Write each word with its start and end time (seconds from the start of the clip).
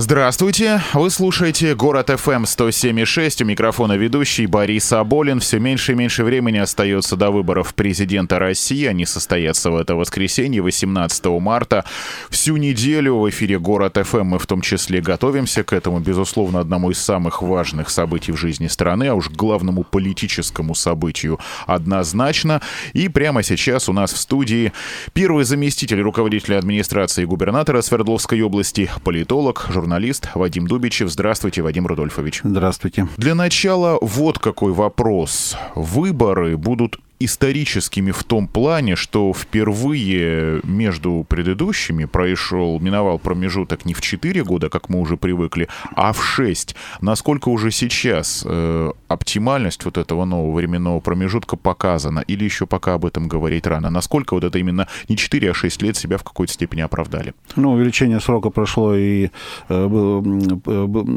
Здравствуйте, 0.00 0.80
вы 0.94 1.10
слушаете 1.10 1.74
«Город 1.74 2.08
FM 2.08 2.44
107.6», 2.44 3.42
у 3.42 3.46
микрофона 3.46 3.96
ведущий 3.96 4.46
Борис 4.46 4.92
Аболин. 4.92 5.40
Все 5.40 5.58
меньше 5.58 5.90
и 5.90 5.94
меньше 5.96 6.22
времени 6.22 6.58
остается 6.58 7.16
до 7.16 7.32
выборов 7.32 7.74
президента 7.74 8.38
России. 8.38 8.84
Они 8.84 9.04
состоятся 9.04 9.72
в 9.72 9.76
это 9.76 9.96
воскресенье, 9.96 10.62
18 10.62 11.26
марта. 11.40 11.84
Всю 12.30 12.58
неделю 12.58 13.16
в 13.16 13.28
эфире 13.28 13.58
«Город 13.58 13.96
FM 13.96 14.22
мы 14.22 14.38
в 14.38 14.46
том 14.46 14.60
числе 14.60 15.00
готовимся 15.00 15.64
к 15.64 15.72
этому, 15.72 15.98
безусловно, 15.98 16.60
одному 16.60 16.92
из 16.92 17.00
самых 17.00 17.42
важных 17.42 17.90
событий 17.90 18.30
в 18.30 18.36
жизни 18.36 18.68
страны, 18.68 19.08
а 19.08 19.16
уж 19.16 19.28
к 19.28 19.32
главному 19.32 19.82
политическому 19.82 20.76
событию 20.76 21.40
однозначно. 21.66 22.62
И 22.92 23.08
прямо 23.08 23.42
сейчас 23.42 23.88
у 23.88 23.92
нас 23.92 24.12
в 24.12 24.18
студии 24.18 24.72
первый 25.12 25.42
заместитель 25.42 26.00
руководителя 26.02 26.58
администрации 26.58 27.24
губернатора 27.24 27.82
Свердловской 27.82 28.40
области, 28.42 28.88
политолог, 29.02 29.66
журналист 29.68 29.87
журналист 29.88 30.28
Вадим 30.34 30.66
Дубичев. 30.66 31.08
Здравствуйте, 31.08 31.62
Вадим 31.62 31.86
Рудольфович. 31.86 32.42
Здравствуйте. 32.44 33.08
Для 33.16 33.34
начала 33.34 33.98
вот 34.02 34.38
какой 34.38 34.72
вопрос. 34.72 35.56
Выборы 35.74 36.58
будут 36.58 36.98
историческими 37.20 38.10
в 38.10 38.24
том 38.24 38.46
плане, 38.46 38.96
что 38.96 39.32
впервые 39.32 40.60
между 40.64 41.24
предыдущими 41.28 42.04
прошел, 42.04 42.78
миновал 42.80 43.18
промежуток 43.18 43.84
не 43.84 43.94
в 43.94 44.00
4 44.00 44.44
года, 44.44 44.68
как 44.68 44.88
мы 44.88 45.00
уже 45.00 45.16
привыкли, 45.16 45.68
а 45.96 46.12
в 46.12 46.24
6. 46.24 46.76
Насколько 47.00 47.48
уже 47.48 47.70
сейчас 47.70 48.44
э, 48.46 48.92
оптимальность 49.08 49.84
вот 49.84 49.98
этого 49.98 50.24
нового 50.24 50.54
временного 50.54 51.00
промежутка 51.00 51.56
показана, 51.56 52.20
или 52.20 52.44
еще 52.44 52.66
пока 52.66 52.94
об 52.94 53.04
этом 53.04 53.28
говорить 53.28 53.66
рано? 53.66 53.90
Насколько 53.90 54.34
вот 54.34 54.44
это 54.44 54.58
именно 54.58 54.86
не 55.08 55.16
4, 55.16 55.50
а 55.50 55.54
6 55.54 55.82
лет 55.82 55.96
себя 55.96 56.18
в 56.18 56.24
какой-то 56.24 56.52
степени 56.52 56.82
оправдали? 56.82 57.34
Ну, 57.56 57.72
увеличение 57.72 58.20
срока 58.20 58.50
прошло, 58.50 58.94
и 58.94 59.26
э, 59.26 59.30
э, 59.68 59.80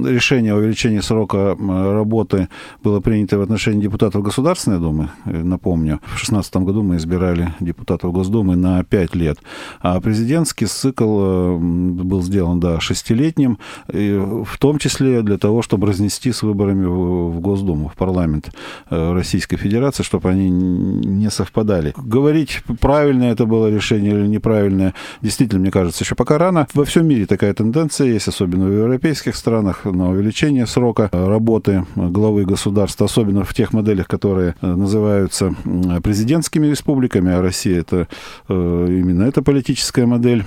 решение 0.10 0.54
о 0.54 0.58
увеличении 0.58 1.00
срока 1.00 1.56
работы 1.60 2.50
было 2.84 3.00
принято 3.02 3.38
в 3.38 3.42
отношении 3.42 3.82
депутатов 3.82 4.24
Государственной 4.24 4.80
Думы, 4.80 5.10
э, 5.26 5.32
напомню, 5.32 5.91
помню, 5.92 6.00
в 6.04 6.10
2016 6.10 6.56
году 6.58 6.84
мы 6.84 6.98
избирали 6.98 7.54
депутатов 7.60 8.12
Госдумы 8.12 8.56
на 8.56 8.84
5 8.84 9.16
лет. 9.16 9.38
А 9.82 10.00
президентский 10.00 10.66
цикл 10.66 11.20
э, 11.22 11.58
был 11.58 12.22
сделан, 12.22 12.60
да, 12.60 12.80
шестилетним, 12.80 13.58
в 13.88 14.58
том 14.60 14.78
числе 14.78 15.22
для 15.22 15.38
того, 15.38 15.62
чтобы 15.62 15.88
разнести 15.88 16.32
с 16.32 16.44
выборами 16.44 16.86
в 16.86 17.40
Госдуму, 17.40 17.90
в 17.90 17.96
парламент 17.96 18.52
э, 18.90 19.14
Российской 19.14 19.58
Федерации, 19.58 20.04
чтобы 20.04 20.30
они 20.30 20.50
не 20.50 21.30
совпадали. 21.30 21.94
Говорить, 21.98 22.64
правильное 22.80 23.32
это 23.32 23.46
было 23.46 23.70
решение 23.70 24.12
или 24.12 24.28
неправильное, 24.28 24.94
действительно, 25.22 25.62
мне 25.62 25.72
кажется, 25.72 26.04
еще 26.04 26.16
пока 26.16 26.38
рано. 26.38 26.68
Во 26.74 26.84
всем 26.86 27.08
мире 27.08 27.26
такая 27.26 27.54
тенденция 27.54 28.08
есть, 28.08 28.28
особенно 28.28 28.66
в 28.66 28.72
европейских 28.72 29.36
странах, 29.36 29.86
на 29.86 30.10
увеличение 30.10 30.66
срока 30.66 31.10
работы 31.12 31.86
главы 31.96 32.46
государства, 32.46 33.06
особенно 33.06 33.44
в 33.44 33.54
тех 33.54 33.74
моделях, 33.74 34.08
которые 34.08 34.56
э, 34.62 34.76
называются 34.76 35.54
президентскими 36.02 36.68
республиками, 36.68 37.32
а 37.32 37.42
Россия 37.42 37.80
это 37.80 38.08
э, 38.48 38.88
именно 38.90 39.24
эта 39.24 39.42
политическая 39.42 40.06
модель 40.06 40.46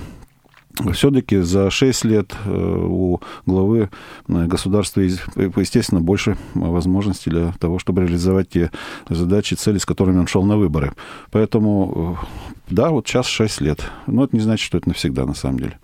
все-таки 0.91 1.37
за 1.39 1.69
6 1.69 2.05
лет 2.05 2.33
э, 2.45 2.49
у 2.49 3.21
главы 3.45 3.89
э, 4.27 4.45
государства, 4.45 5.01
естественно, 5.01 6.01
больше 6.01 6.37
возможностей 6.53 7.29
для 7.29 7.53
того, 7.59 7.79
чтобы 7.79 8.01
реализовать 8.01 8.49
те 8.49 8.71
задачи, 9.09 9.53
цели, 9.53 9.77
с 9.77 9.85
которыми 9.85 10.19
он 10.19 10.27
шел 10.27 10.43
на 10.43 10.57
выборы. 10.57 10.93
Поэтому, 11.31 12.17
да, 12.69 12.89
вот 12.89 13.07
сейчас 13.07 13.27
6 13.27 13.61
лет. 13.61 13.79
Но 14.07 14.25
это 14.25 14.35
не 14.35 14.41
значит, 14.41 14.65
что 14.65 14.77
это 14.77 14.89
навсегда, 14.89 15.25
на 15.25 15.35
самом 15.35 15.59
деле 15.59 15.79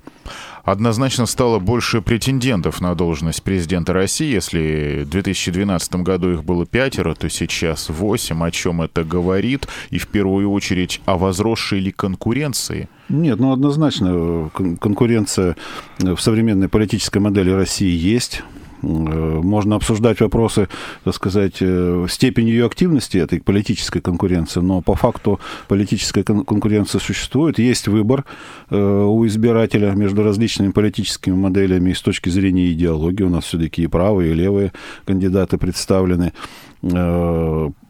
однозначно 0.64 1.26
стало 1.26 1.59
больше 1.59 2.02
претендентов 2.02 2.81
на 2.81 2.95
должность 2.95 3.44
президента 3.44 3.94
России. 3.94 4.34
Если 4.34 5.03
в 5.06 5.09
2012 5.09 5.95
году 5.98 6.31
их 6.31 6.44
было 6.44 6.66
пятеро, 6.66 7.14
то 7.16 7.30
сейчас 7.30 7.90
восемь. 7.90 8.44
О 8.44 8.52
чем 8.52 8.81
это 8.81 9.03
говорит? 9.03 9.68
И 9.90 9.98
в 9.98 10.08
первую 10.08 10.52
очередь 10.52 11.02
о 11.06 11.18
возросшей 11.18 11.80
ли 11.80 11.91
конкуренции? 11.91 12.90
Нет, 13.09 13.40
ну 13.40 13.52
однозначно 13.52 14.50
конкуренция 14.53 15.56
в 16.00 16.18
современной 16.18 16.69
политической 16.69 17.18
модели 17.18 17.52
России 17.52 17.96
есть. 17.96 18.44
Э, 18.81 18.86
можно 18.86 19.75
обсуждать 19.75 20.19
вопросы, 20.22 20.68
так 21.03 21.16
сказать, 21.16 21.58
э, 21.59 22.06
степень 22.09 22.50
ее 22.50 22.66
активности, 22.66 23.18
этой 23.18 23.42
политической 23.42 24.02
конкуренции, 24.02 24.59
но 24.59 24.81
по 24.81 24.96
факту 24.96 25.40
политическая 25.68 26.24
конкуренция 26.24 27.00
существует. 27.00 27.59
Есть 27.59 27.88
выбор 27.88 28.25
э, 28.70 28.78
у 28.78 29.25
избирателя 29.28 29.91
между 29.91 30.24
различными 30.24 30.72
политическими 30.72 31.36
моделями 31.36 31.91
и 31.91 31.94
с 31.94 32.02
точки 32.02 32.30
зрения 32.30 32.72
идеологии. 32.72 33.24
У 33.24 33.30
нас 33.30 33.46
все-таки 33.46 33.84
и 33.84 33.88
правые, 33.88 34.31
и 34.31 34.36
левые 34.36 34.74
кандидаты 35.06 35.58
представлены. 35.58 36.34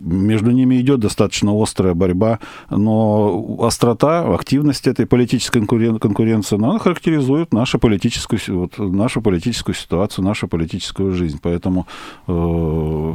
Между 0.04 0.52
ними 0.52 0.82
идет 0.82 1.00
достаточно 1.00 1.52
острая 1.54 1.94
борьба, 1.94 2.40
но 2.70 3.58
острота, 3.60 4.34
активность 4.34 4.88
этой 4.88 5.06
политической 5.06 5.66
конкуренции, 5.66 6.56
она 6.56 6.80
характеризует 6.80 7.54
нашу 7.54 7.78
политическую, 7.80 8.40
вот, 8.48 8.78
нашу 8.80 9.22
политическую 9.22 9.76
ситуацию, 9.76 10.26
нашу 10.26 10.48
политическую 10.48 11.12
жизнь. 11.12 11.40
Поэтому, 11.42 11.88
э, 12.28 12.32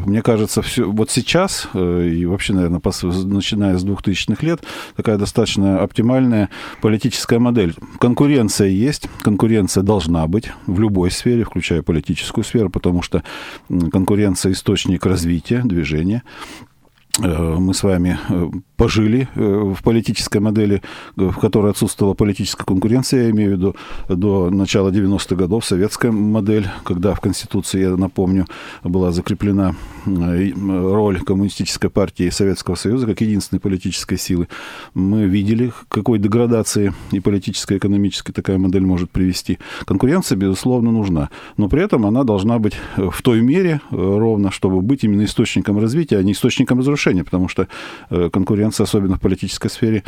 мне 0.06 0.22
кажется, 0.22 0.62
все, 0.62 0.88
вот 0.88 1.10
сейчас, 1.10 1.68
э, 1.74 2.08
и 2.08 2.24
вообще, 2.26 2.54
наверное, 2.54 2.80
пос, 2.80 3.02
начиная 3.02 3.76
с 3.76 3.84
2000-х 3.84 4.46
лет, 4.46 4.62
такая 4.96 5.18
достаточно 5.18 5.80
оптимальная 5.80 6.50
политическая 6.82 7.38
модель. 7.38 7.74
Конкуренция 7.98 8.68
есть, 8.68 9.08
конкуренция 9.22 9.82
должна 9.82 10.26
быть 10.26 10.52
в 10.66 10.78
любой 10.78 11.10
сфере, 11.10 11.44
включая 11.44 11.82
политическую 11.82 12.44
сферу, 12.44 12.70
потому 12.70 13.02
что 13.02 13.22
конкуренция– 13.90 14.52
источник 14.52 15.04
развития, 15.06 15.62
движения. 15.64 16.22
Э, 17.22 17.56
мы 17.58 17.72
с 17.72 17.82
вами 17.82 18.18
э, 18.28 18.50
пожили 18.76 19.28
э, 19.34 19.74
в 19.74 19.82
политической 19.82 20.38
модели, 20.38 20.82
в 21.16 21.34
которой 21.34 21.70
отсутствовала 21.70 22.14
политическая 22.14 22.64
конкуренция, 22.64 23.24
я 23.24 23.30
имею 23.30 23.50
в 23.50 23.52
виду 23.52 23.76
до 24.08 24.50
начала 24.50 24.90
90-х 24.90 25.36
годов, 25.36 25.64
советская 25.64 26.12
модель, 26.12 26.66
когда 26.84 27.14
в 27.14 27.20
Конституции, 27.20 27.82
я 27.82 27.96
напомню, 27.96 28.46
была 28.82 29.12
закреплена 29.12 29.74
роль 30.06 31.20
Коммунистической 31.20 31.90
партии 31.90 32.30
Советского 32.30 32.76
Союза 32.76 33.06
как 33.06 33.20
единственной 33.20 33.60
политической 33.60 34.16
силы. 34.16 34.48
Мы 34.94 35.24
видели, 35.24 35.72
какой 35.88 36.18
деградации 36.18 36.92
и 37.10 37.20
политической, 37.20 37.74
и 37.74 37.78
экономической 37.78 38.32
такая 38.32 38.58
модель 38.58 38.84
может 38.84 39.10
привести. 39.10 39.58
Конкуренция, 39.84 40.36
безусловно, 40.36 40.90
нужна, 40.90 41.30
но 41.56 41.68
при 41.68 41.82
этом 41.82 42.06
она 42.06 42.24
должна 42.24 42.58
быть 42.58 42.74
в 42.96 43.22
той 43.22 43.40
мере 43.40 43.80
ровно, 43.90 44.50
чтобы 44.50 44.80
быть 44.80 45.04
именно 45.04 45.24
источником 45.24 45.78
развития, 45.78 46.18
а 46.18 46.22
не 46.22 46.32
источником 46.32 46.78
разрушения 46.78 47.24
потому 47.26 47.48
что 47.48 47.68
э, 48.08 48.30
конкуренция, 48.66 48.84
особенно 48.84 49.16
в 49.16 49.20
политической 49.20 49.68
сфере, 49.68 50.02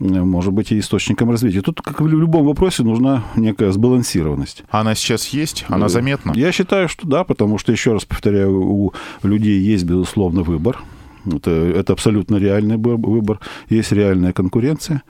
э, 0.00 0.04
может 0.04 0.52
быть 0.52 0.72
и 0.72 0.78
источником 0.78 1.30
развития. 1.30 1.62
Тут, 1.62 1.80
как 1.80 2.00
в 2.00 2.06
любом 2.06 2.44
вопросе, 2.44 2.82
нужна 2.82 3.22
некая 3.36 3.72
сбалансированность. 3.72 4.64
Она 4.70 4.94
сейчас 4.94 5.28
есть? 5.28 5.64
Она 5.68 5.86
э, 5.86 5.88
заметна? 5.88 6.32
Я 6.34 6.52
считаю, 6.52 6.88
что 6.88 7.06
да, 7.06 7.24
потому 7.24 7.58
что, 7.58 7.72
еще 7.72 7.92
раз 7.92 8.04
повторяю, 8.04 8.50
у 8.52 8.92
людей 9.22 9.60
есть, 9.60 9.84
безусловно, 9.84 10.42
выбор. 10.42 10.78
Это, 11.26 11.50
это 11.50 11.92
абсолютно 11.92 12.38
реальный 12.38 12.78
выбор. 12.78 13.40
Есть 13.68 13.92
реальная 13.92 14.32
конкуренция, 14.32 15.02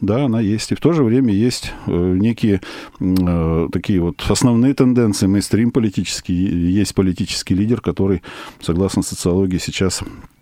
да, 0.00 0.24
она 0.24 0.40
есть. 0.40 0.72
И 0.72 0.74
в 0.74 0.80
то 0.80 0.92
же 0.94 1.04
время 1.04 1.34
есть 1.34 1.72
некие 1.86 2.60
э, 3.00 3.68
такие 3.70 4.00
вот 4.00 4.24
основные 4.30 4.72
тенденции, 4.72 5.26
мейнстрим 5.26 5.70
политический. 5.70 6.34
Есть 6.80 6.94
политический 6.94 7.54
лидер, 7.54 7.80
который, 7.80 8.22
согласно 8.60 9.02
социологии, 9.02 9.58
сейчас 9.58 10.02
Э, 10.02 10.37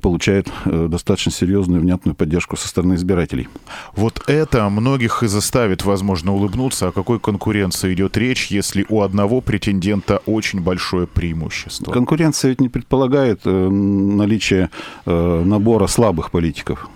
получает 0.00 0.48
э, 0.64 0.88
достаточно 0.90 1.32
серьезную 1.32 1.80
внятную 1.80 2.14
поддержку 2.14 2.56
со 2.56 2.68
стороны 2.68 2.94
избирателей. 2.94 3.48
Вот 3.94 4.22
это 4.26 4.68
многих 4.68 5.22
и 5.22 5.26
заставит, 5.26 5.84
возможно, 5.84 6.32
улыбнуться. 6.32 6.88
О 6.88 6.92
какой 6.92 7.20
конкуренции 7.20 7.92
идет 7.92 8.16
речь, 8.16 8.46
если 8.46 8.86
у 8.88 9.02
одного 9.02 9.40
претендента 9.40 10.22
очень 10.26 10.60
большое 10.60 11.06
преимущество? 11.06 11.92
Конкуренция 11.92 12.50
ведь 12.50 12.60
не 12.60 12.68
предполагает 12.68 13.40
э, 13.44 13.68
наличие 13.68 14.70
набора 15.06 15.86
слабых 15.86 16.30
политиков 16.30 16.88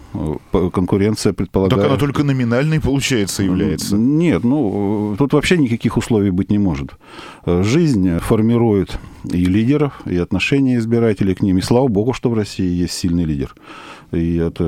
конкуренция 0.52 1.32
предполагает... 1.32 1.80
Так 1.80 1.90
она 1.90 1.98
только 1.98 2.22
номинальной, 2.22 2.80
получается, 2.80 3.42
является. 3.42 3.96
Нет, 3.96 4.44
ну, 4.44 5.16
тут 5.18 5.32
вообще 5.32 5.56
никаких 5.56 5.96
условий 5.96 6.30
быть 6.30 6.50
не 6.50 6.58
может. 6.58 6.90
Жизнь 7.46 8.18
формирует 8.18 8.98
и 9.24 9.44
лидеров, 9.44 10.02
и 10.06 10.16
отношения 10.16 10.76
избирателей 10.76 11.34
к 11.34 11.42
ним. 11.42 11.58
И 11.58 11.62
слава 11.62 11.88
богу, 11.88 12.12
что 12.12 12.30
в 12.30 12.34
России 12.34 12.68
есть 12.68 12.94
сильный 12.94 13.24
лидер. 13.24 13.54
И 14.12 14.36
это 14.36 14.64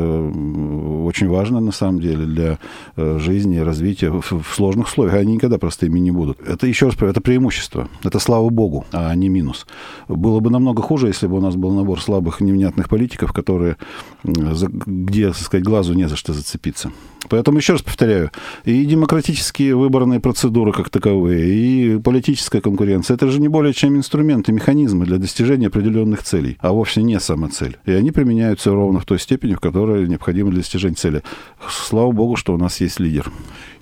очень 1.04 1.28
важно, 1.28 1.60
на 1.60 1.72
самом 1.72 2.00
деле, 2.00 2.24
для 2.26 2.58
э, 2.96 3.18
жизни 3.18 3.56
и 3.56 3.60
развития 3.60 4.10
в 4.10 4.44
сложных 4.54 4.86
условиях. 4.86 5.14
Они 5.14 5.34
никогда 5.34 5.58
простыми 5.58 5.98
не 5.98 6.10
будут. 6.10 6.40
Это, 6.40 6.66
еще 6.66 6.86
раз, 6.86 6.96
это 7.00 7.20
преимущество. 7.20 7.88
Это 8.02 8.18
слава 8.18 8.48
богу, 8.48 8.86
а 8.92 9.14
не 9.14 9.28
минус. 9.28 9.66
Было 10.08 10.40
бы 10.40 10.50
намного 10.50 10.82
хуже, 10.82 11.08
если 11.08 11.26
бы 11.26 11.36
у 11.36 11.40
нас 11.40 11.56
был 11.56 11.72
набор 11.72 12.00
слабых, 12.00 12.40
невнятных 12.40 12.88
политиков, 12.88 13.32
которые, 13.32 13.76
где, 14.22 15.28
так 15.28 15.36
сказать, 15.36 15.64
глазу 15.64 15.94
не 15.94 16.08
за 16.08 16.16
что 16.16 16.32
зацепиться. 16.32 16.90
Поэтому, 17.28 17.58
еще 17.58 17.72
раз 17.72 17.82
повторяю, 17.82 18.30
и 18.64 18.84
демократические 18.84 19.76
выборные 19.76 20.20
процедуры 20.20 20.72
как 20.72 20.90
таковые, 20.90 21.54
и 21.54 21.98
политическая 21.98 22.60
конкуренция, 22.60 23.14
это 23.14 23.28
же 23.28 23.40
не 23.40 23.48
более 23.48 23.72
чем 23.72 23.96
инструменты, 23.96 24.52
механизмы 24.52 25.06
для 25.06 25.18
достижения 25.18 25.68
определенных 25.68 26.22
целей, 26.22 26.58
а 26.60 26.72
вовсе 26.72 27.02
не 27.02 27.18
сама 27.20 27.48
цель. 27.48 27.78
И 27.86 27.92
они 27.92 28.10
применяются 28.10 28.70
ровно 28.70 29.00
в 29.00 29.04
той 29.04 29.18
степени, 29.18 29.33
в 29.36 29.60
которой 29.60 30.06
необходимо 30.06 30.50
для 30.50 30.60
достижения 30.60 30.94
цели. 30.94 31.22
Слава 31.68 32.12
богу, 32.12 32.36
что 32.36 32.54
у 32.54 32.56
нас 32.56 32.80
есть 32.80 33.00
лидер. 33.00 33.30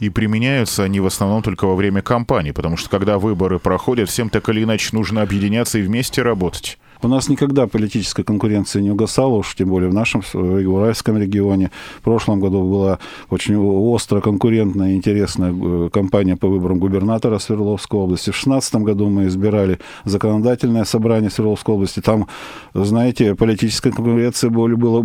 И 0.00 0.08
применяются 0.08 0.84
они 0.84 1.00
в 1.00 1.06
основном 1.06 1.42
только 1.42 1.66
во 1.66 1.74
время 1.74 2.02
кампании, 2.02 2.50
потому 2.50 2.76
что 2.76 2.88
когда 2.90 3.18
выборы 3.18 3.58
проходят, 3.58 4.08
всем 4.08 4.30
так 4.30 4.48
или 4.48 4.64
иначе 4.64 4.90
нужно 4.92 5.22
объединяться 5.22 5.78
и 5.78 5.82
вместе 5.82 6.22
работать. 6.22 6.78
У 7.04 7.08
нас 7.08 7.28
никогда 7.28 7.66
политическая 7.66 8.22
конкуренция 8.22 8.80
не 8.80 8.92
угасала, 8.92 9.34
уж 9.34 9.56
тем 9.56 9.70
более 9.70 9.90
в 9.90 9.94
нашем 9.94 10.22
Уральском 10.34 11.18
регионе. 11.18 11.72
В 11.98 12.02
прошлом 12.02 12.38
году 12.38 12.62
была 12.62 13.00
очень 13.28 13.56
остро 13.56 14.20
конкурентная, 14.20 14.94
интересная 14.94 15.52
э, 15.52 15.90
кампания 15.92 16.36
по 16.36 16.46
выборам 16.46 16.78
губернатора 16.78 17.40
Свердловской 17.40 17.98
области. 17.98 18.30
В 18.30 18.34
2016 18.34 18.74
году 18.76 19.08
мы 19.08 19.26
избирали 19.26 19.80
законодательное 20.04 20.84
собрание 20.84 21.28
Свердловской 21.28 21.74
области. 21.74 21.98
Там, 21.98 22.28
знаете, 22.72 23.34
политическая 23.34 23.90
конкуренция 23.90 24.50
было, 24.50 24.68
было 24.76 25.04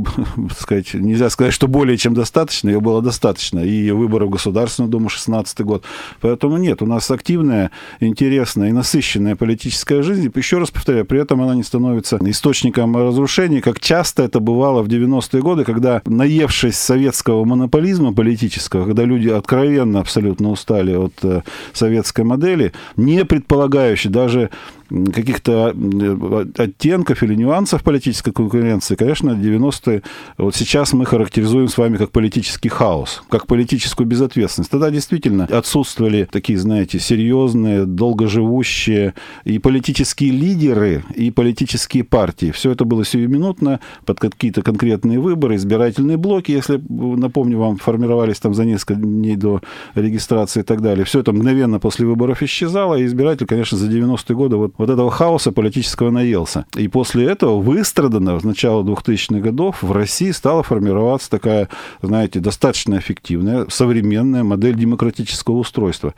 сказать, 0.56 0.94
нельзя 0.94 1.32
сказать, 1.32 1.54
что 1.54 1.68
более 1.68 1.98
чем 1.98 2.14
достаточно, 2.14 2.70
ее 2.70 2.80
было 2.80 3.02
достаточно. 3.02 3.58
И 3.58 3.90
выборы 3.90 4.28
в 4.28 4.30
Государственную 4.30 4.92
Думу 4.92 5.06
2016 5.06 5.62
год. 5.62 5.84
Поэтому 6.22 6.58
нет, 6.58 6.84
у 6.84 6.86
нас 6.86 7.10
активная, 7.10 7.72
интересная 8.00 8.70
и 8.70 8.72
насыщенная 8.72 9.36
политическая 9.36 10.04
жизнь. 10.04 10.32
Еще 10.36 10.60
раз 10.60 10.70
повторяю, 10.70 11.04
при 11.04 11.20
этом 11.20 11.42
она 11.42 11.56
не 11.56 11.64
становится 11.64 11.87
становится 11.88 12.20
источником 12.22 12.98
разрушений, 12.98 13.62
как 13.62 13.80
часто 13.80 14.24
это 14.24 14.40
бывало 14.40 14.84
в 14.84 14.88
90-е 14.88 15.42
годы, 15.42 15.64
когда, 15.64 16.02
наевшись 16.06 16.76
советского 16.76 17.46
монополизма 17.46 18.14
политического, 18.14 18.86
когда 18.86 19.06
люди 19.06 19.30
откровенно 19.30 20.00
абсолютно 20.00 20.50
устали 20.50 20.94
от 20.94 21.14
э, 21.24 21.42
советской 21.74 22.26
модели, 22.26 22.74
не 22.98 23.24
предполагающие 23.26 24.12
даже 24.12 24.50
каких-то 24.90 25.74
э, 25.76 26.46
оттенков 26.58 27.24
или 27.24 27.36
нюансов 27.36 27.84
политической 27.84 28.32
конкуренции, 28.32 28.96
конечно, 28.96 29.32
90-е, 29.32 30.04
вот 30.38 30.56
сейчас 30.56 30.94
мы 30.94 31.06
характеризуем 31.06 31.68
с 31.68 31.78
вами 31.78 31.98
как 31.98 32.12
политический 32.12 32.70
хаос, 32.70 33.24
как 33.30 33.48
политическую 33.48 34.08
безответственность. 34.08 34.72
Тогда 34.72 34.90
действительно 34.90 35.46
отсутствовали 35.46 36.28
такие, 36.32 36.58
знаете, 36.58 37.00
серьезные, 37.00 37.86
долгоживущие 37.86 39.14
и 39.44 39.60
политические 39.60 40.32
лидеры, 40.32 41.04
и 41.16 41.32
политические 41.32 42.04
партии. 42.04 42.52
Все 42.52 42.72
это 42.72 42.86
было 42.86 43.06
сиюминутно, 43.06 43.80
под 44.06 44.20
какие-то 44.20 44.62
конкретные 44.62 45.20
выборы, 45.20 45.56
избирательные 45.56 46.18
блоки, 46.18 46.52
если, 46.52 46.82
напомню 46.90 47.58
вам, 47.58 47.78
формировались 47.78 48.40
там 48.40 48.54
за 48.54 48.66
несколько 48.66 48.96
дней 48.96 49.36
до 49.36 49.62
регистрации 49.96 50.62
и 50.62 50.64
так 50.64 50.82
далее. 50.82 51.06
Все 51.06 51.20
это 51.20 51.34
мгновенно 51.34 51.80
после 51.80 52.06
выборов 52.06 52.42
исчезало, 52.42 52.96
и 52.96 53.06
избиратель, 53.06 53.46
конечно, 53.46 53.78
за 53.78 53.88
90-е 53.88 54.36
годы 54.36 54.56
вот 54.56 54.77
вот 54.78 54.90
этого 54.90 55.12
хаоса 55.12 55.52
политического 55.52 56.12
наелся. 56.12 56.66
И 56.76 56.88
после 56.88 57.26
этого 57.26 57.60
выстрадано 57.60 58.40
с 58.40 58.44
начала 58.44 58.84
2000-х 58.84 59.40
годов 59.40 59.82
в 59.82 59.92
России 59.92 60.32
стала 60.32 60.64
формироваться 60.64 61.30
такая, 61.30 61.70
знаете, 62.02 62.40
достаточно 62.40 62.98
эффективная 62.98 63.66
современная 63.70 64.44
модель 64.44 64.76
демократического 64.76 65.56
устройства, 65.56 66.14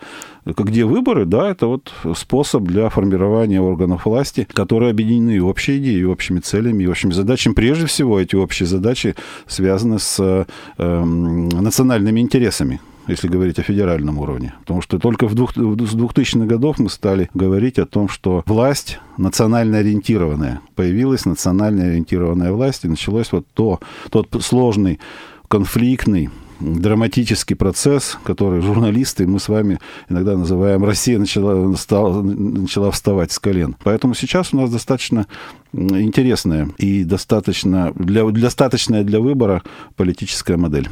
где 0.45 0.85
выборы, 0.85 1.25
да, 1.25 1.50
это 1.50 1.67
вот 1.67 1.91
способ 2.15 2.63
для 2.63 2.89
формирования 2.89 3.61
органов 3.61 4.06
власти, 4.06 4.47
которые 4.51 4.91
объединены 4.91 5.41
общей 5.41 5.77
идеей, 5.77 6.06
общими 6.06 6.39
целями 6.39 6.83
и 6.83 6.88
общими 6.88 7.11
задачами. 7.11 7.53
Прежде 7.53 7.85
всего, 7.85 8.19
эти 8.19 8.35
общие 8.35 8.67
задачи 8.67 9.15
связаны 9.47 10.00
с 10.00 10.17
э, 10.19 11.03
национальными 11.03 12.19
интересами 12.19 12.79
если 13.11 13.27
говорить 13.27 13.59
о 13.59 13.63
федеральном 13.63 14.19
уровне. 14.19 14.53
Потому 14.61 14.81
что 14.81 15.00
только 15.00 15.27
с 15.27 15.33
2000-х 15.33 16.45
годов 16.45 16.79
мы 16.79 16.89
стали 16.89 17.29
говорить 17.33 17.79
о 17.79 17.85
том, 17.85 18.09
что 18.09 18.44
власть 18.45 19.00
национально 19.17 19.79
ориентированная. 19.79 20.61
Появилась 20.75 21.25
национально 21.25 21.85
ориентированная 21.85 22.51
власть, 22.51 22.85
и 22.85 22.88
началось 22.88 23.31
вот 23.31 23.45
то, 23.53 23.79
тот 24.09 24.27
сложный, 24.41 25.00
конфликтный, 25.47 26.29
драматический 26.59 27.56
процесс, 27.56 28.17
который 28.23 28.61
журналисты, 28.61 29.25
мы 29.25 29.39
с 29.39 29.47
вами 29.47 29.79
иногда 30.09 30.38
называем, 30.38 30.83
Россия 30.83 31.17
начала, 31.17 31.73
стала, 31.75 32.21
начала 32.21 32.91
вставать 32.91 33.31
с 33.31 33.39
колен. 33.39 33.75
Поэтому 33.83 34.13
сейчас 34.13 34.53
у 34.53 34.57
нас 34.57 34.69
достаточно 34.69 35.27
интересная 35.74 36.69
и 36.77 37.04
достаточно 37.04 37.92
для, 37.95 38.25
достаточная 38.25 39.04
для 39.04 39.19
выбора 39.19 39.63
политическая 39.95 40.57
модель. 40.57 40.89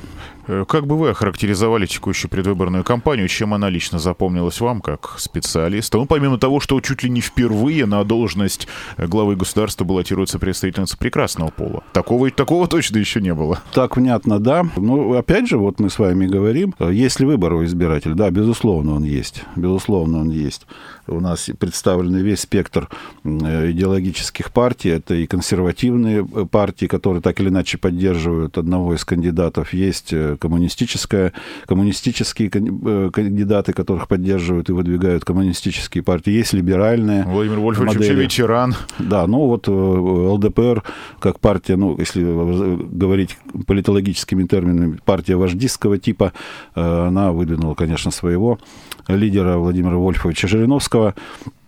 Э, 0.47 0.65
как 0.67 0.87
бы 0.87 0.97
вы 0.97 1.09
охарактеризовали 1.09 1.85
текущую 1.85 2.29
предвыборную 2.29 2.83
кампанию? 2.83 3.27
Чем 3.27 3.53
она 3.53 3.69
лично 3.69 3.99
запомнилась 3.99 4.61
вам 4.61 4.81
как 4.81 5.15
специалиста? 5.17 5.97
Ну, 5.97 6.05
помимо 6.05 6.37
того, 6.37 6.59
что 6.59 6.79
чуть 6.81 7.03
ли 7.03 7.09
не 7.09 7.21
впервые 7.21 7.85
на 7.85 8.03
должность 8.03 8.67
главы 8.97 9.35
государства 9.35 9.85
баллотируется 9.85 10.39
представительница 10.39 10.97
прекрасного 10.97 11.49
пола. 11.49 11.83
Такого, 11.93 12.29
такого 12.31 12.67
точно 12.67 12.97
еще 12.97 13.21
не 13.21 13.33
было. 13.33 13.61
Так 13.73 13.97
внятно, 13.97 14.39
да. 14.39 14.65
Ну, 14.77 15.15
опять 15.15 15.47
же, 15.47 15.57
вот 15.57 15.79
мы 15.79 15.89
с 15.89 15.99
вами 15.99 16.27
говорим, 16.27 16.73
есть 16.79 17.19
ли 17.19 17.25
выбор 17.25 17.53
у 17.53 17.65
избирателя? 17.65 18.13
Да, 18.13 18.29
безусловно, 18.29 18.95
он 18.95 19.03
есть. 19.03 19.43
Безусловно, 19.55 20.19
он 20.19 20.29
есть. 20.29 20.65
У 21.07 21.19
нас 21.19 21.49
представлен 21.57 22.15
весь 22.17 22.41
спектр 22.41 22.89
идеологических 23.23 24.51
партий. 24.51 24.89
Это 24.89 25.15
и 25.15 25.25
консервативные 25.25 26.25
э, 26.25 26.45
партии, 26.45 26.85
которые 26.85 27.21
так 27.21 27.39
или 27.39 27.49
иначе 27.49 27.77
поддерживают 27.77 28.57
одного 28.57 28.93
из 28.93 29.05
кандидатов. 29.05 29.73
Есть 29.73 30.11
э, 30.11 30.37
коммунистическая, 30.39 31.33
коммунистические 31.65 32.49
э, 32.53 33.09
кандидаты, 33.11 33.73
которых 33.73 34.07
поддерживают 34.07 34.69
и 34.69 34.73
выдвигают 34.73 35.23
коммунистические 35.23 36.03
партии. 36.03 36.31
Есть 36.31 36.53
либеральные 36.53 37.23
Владимир 37.23 37.59
Вольфович 37.59 37.97
ветеран. 38.09 38.75
Да, 38.99 39.27
ну 39.27 39.45
вот 39.47 39.67
ЛДПР 39.67 40.83
как 41.19 41.39
партия, 41.39 41.75
ну, 41.75 41.95
если 41.97 42.23
говорить 42.23 43.37
политологическими 43.65 44.45
терминами, 44.45 44.99
партия 45.05 45.35
вождистского 45.35 45.97
типа, 45.97 46.33
она 46.73 47.31
выдвинула, 47.31 47.75
конечно, 47.75 48.11
своего 48.11 48.59
лидера 49.07 49.57
Владимира 49.57 49.95
Вольфовича 49.95 50.47
Жириновского, 50.47 50.96
Зеленского 50.97 51.13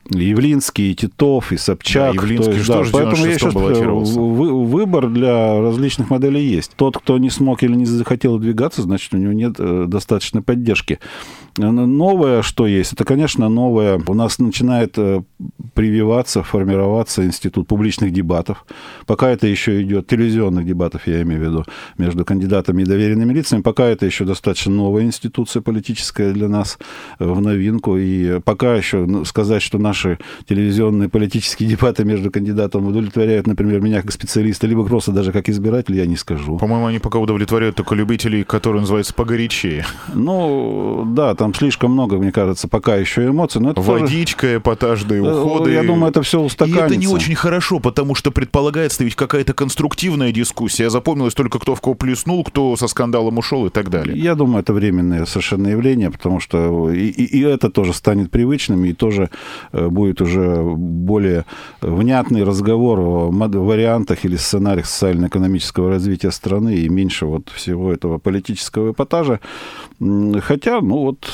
Явлинский, 0.10 0.92
и 0.92 0.96
Титов, 0.96 1.52
и 1.52 1.58
Собчак. 1.58 2.16
Да, 2.16 2.22
Явлинский 2.22 2.54
есть, 2.54 2.64
что 2.64 2.84
да, 2.84 2.90
поэтому 2.92 3.26
я 3.26 3.38
сейчас 3.38 3.54
выбор 3.54 5.10
для 5.10 5.62
различных 5.62 6.10
моделей 6.10 6.46
есть. 6.46 6.72
Тот, 6.76 6.98
кто 6.98 7.18
не 7.18 7.30
смог 7.30 7.62
или 7.64 7.76
не 7.76 7.86
захотел 7.86 8.40
двигаться, 8.40 8.82
значит, 8.82 9.14
у 9.14 9.18
него 9.18 9.34
нет 9.34 9.56
э, 9.60 9.86
достаточной 9.88 10.42
поддержки. 10.42 11.00
Новое, 11.58 12.42
что 12.42 12.68
есть, 12.68 12.94
это, 12.94 13.04
конечно, 13.04 13.50
новое. 13.50 14.02
У 14.08 14.14
нас 14.14 14.40
начинает 14.40 14.98
э, 14.98 15.22
прививаться, 15.74 16.42
формироваться 16.42 17.26
институт 17.26 17.68
публичных 17.68 18.14
дебатов. 18.14 18.66
Пока 19.06 19.30
это 19.30 19.46
еще 19.46 19.82
идет, 19.82 20.08
телевизионных 20.08 20.66
дебатов, 20.66 21.06
я 21.06 21.22
имею 21.22 21.42
в 21.42 21.44
виду, 21.44 21.66
между 21.98 22.24
кандидатами 22.24 22.84
и 22.84 22.86
доверенными 22.86 23.34
лицами. 23.34 23.62
Пока 23.62 23.86
это 23.86 24.06
еще 24.06 24.26
достаточно 24.26 24.72
новая 24.74 25.04
институция 25.04 25.62
политическая 25.62 26.32
для 26.32 26.48
нас 26.48 26.80
э, 27.20 27.26
в 27.26 27.42
новинку. 27.42 27.98
И 27.98 28.40
пока 28.40 28.76
еще 28.76 29.06
ну, 29.06 29.26
сказать, 29.26 29.62
что 29.62 29.78
наш 29.78 29.99
наши 30.00 30.18
телевизионные 30.48 31.10
политические 31.10 31.70
дебаты 31.70 32.06
между 32.06 32.32
кандидатом 32.32 32.88
удовлетворяют, 32.88 33.48
например, 33.48 33.82
меня 33.82 34.02
как 34.02 34.12
специалиста, 34.12 34.68
либо 34.68 34.86
просто 34.86 35.12
даже 35.12 35.32
как 35.32 35.50
избиратель, 35.50 35.96
я 35.96 36.06
не 36.06 36.16
скажу. 36.16 36.58
По-моему, 36.58 36.88
они 36.88 37.00
пока 37.00 37.20
удовлетворяют 37.20 37.76
только 37.76 37.96
любителей, 37.96 38.44
которые 38.44 38.82
называются 38.82 39.14
погорячее. 39.14 39.86
Ну, 40.14 41.04
да, 41.08 41.36
там 41.36 41.54
слишком 41.54 41.92
много, 41.92 42.18
мне 42.18 42.32
кажется, 42.32 42.68
пока 42.68 42.96
еще 42.96 43.28
эмоций. 43.28 43.62
Но 43.62 43.72
это 43.72 43.82
Водичка, 43.82 44.42
тоже... 44.42 44.58
эпатажные 44.58 45.22
э, 45.22 45.32
уходы. 45.32 45.72
Я 45.72 45.84
думаю, 45.84 46.12
это 46.12 46.22
все 46.22 46.40
устаканится. 46.40 46.86
И 46.86 46.88
это 46.88 46.96
не 46.96 47.08
очень 47.08 47.36
хорошо, 47.36 47.80
потому 47.80 48.16
что 48.16 48.32
предполагается 48.32 49.04
ведь 49.04 49.16
какая-то 49.16 49.54
конструктивная 49.54 50.32
дискуссия. 50.32 50.90
Запомнилось 50.90 51.34
только 51.34 51.60
кто 51.60 51.76
в 51.76 51.82
кого 51.82 51.96
плюснул, 51.96 52.44
кто 52.44 52.76
со 52.78 52.88
скандалом 52.88 53.38
ушел 53.38 53.66
и 53.66 53.70
так 53.70 53.90
далее. 53.90 54.18
Я 54.18 54.36
думаю, 54.36 54.62
это 54.62 54.74
временное 54.74 55.26
совершенно 55.26 55.68
явление, 55.68 56.10
потому 56.12 56.40
что 56.40 56.92
и, 56.92 57.08
и, 57.08 57.40
и 57.40 57.42
это 57.42 57.70
тоже 57.70 57.94
станет 57.94 58.32
привычным, 58.32 58.86
и 58.86 58.94
тоже 58.94 59.30
э, 59.72 59.89
будет 59.90 60.22
уже 60.22 60.64
более 60.64 61.46
внятный 61.82 62.44
разговор 62.44 63.00
о 63.00 63.30
вариантах 63.32 64.26
или 64.26 64.36
сценариях 64.36 64.86
социально-экономического 64.86 65.90
развития 65.90 66.32
страны 66.32 66.76
и 66.76 66.90
меньше 66.90 67.26
вот 67.26 67.50
всего 67.50 67.92
этого 67.92 68.18
политического 68.18 68.92
эпатажа. 68.92 69.40
Хотя, 70.42 70.82
ну 70.82 70.98
вот, 70.98 71.30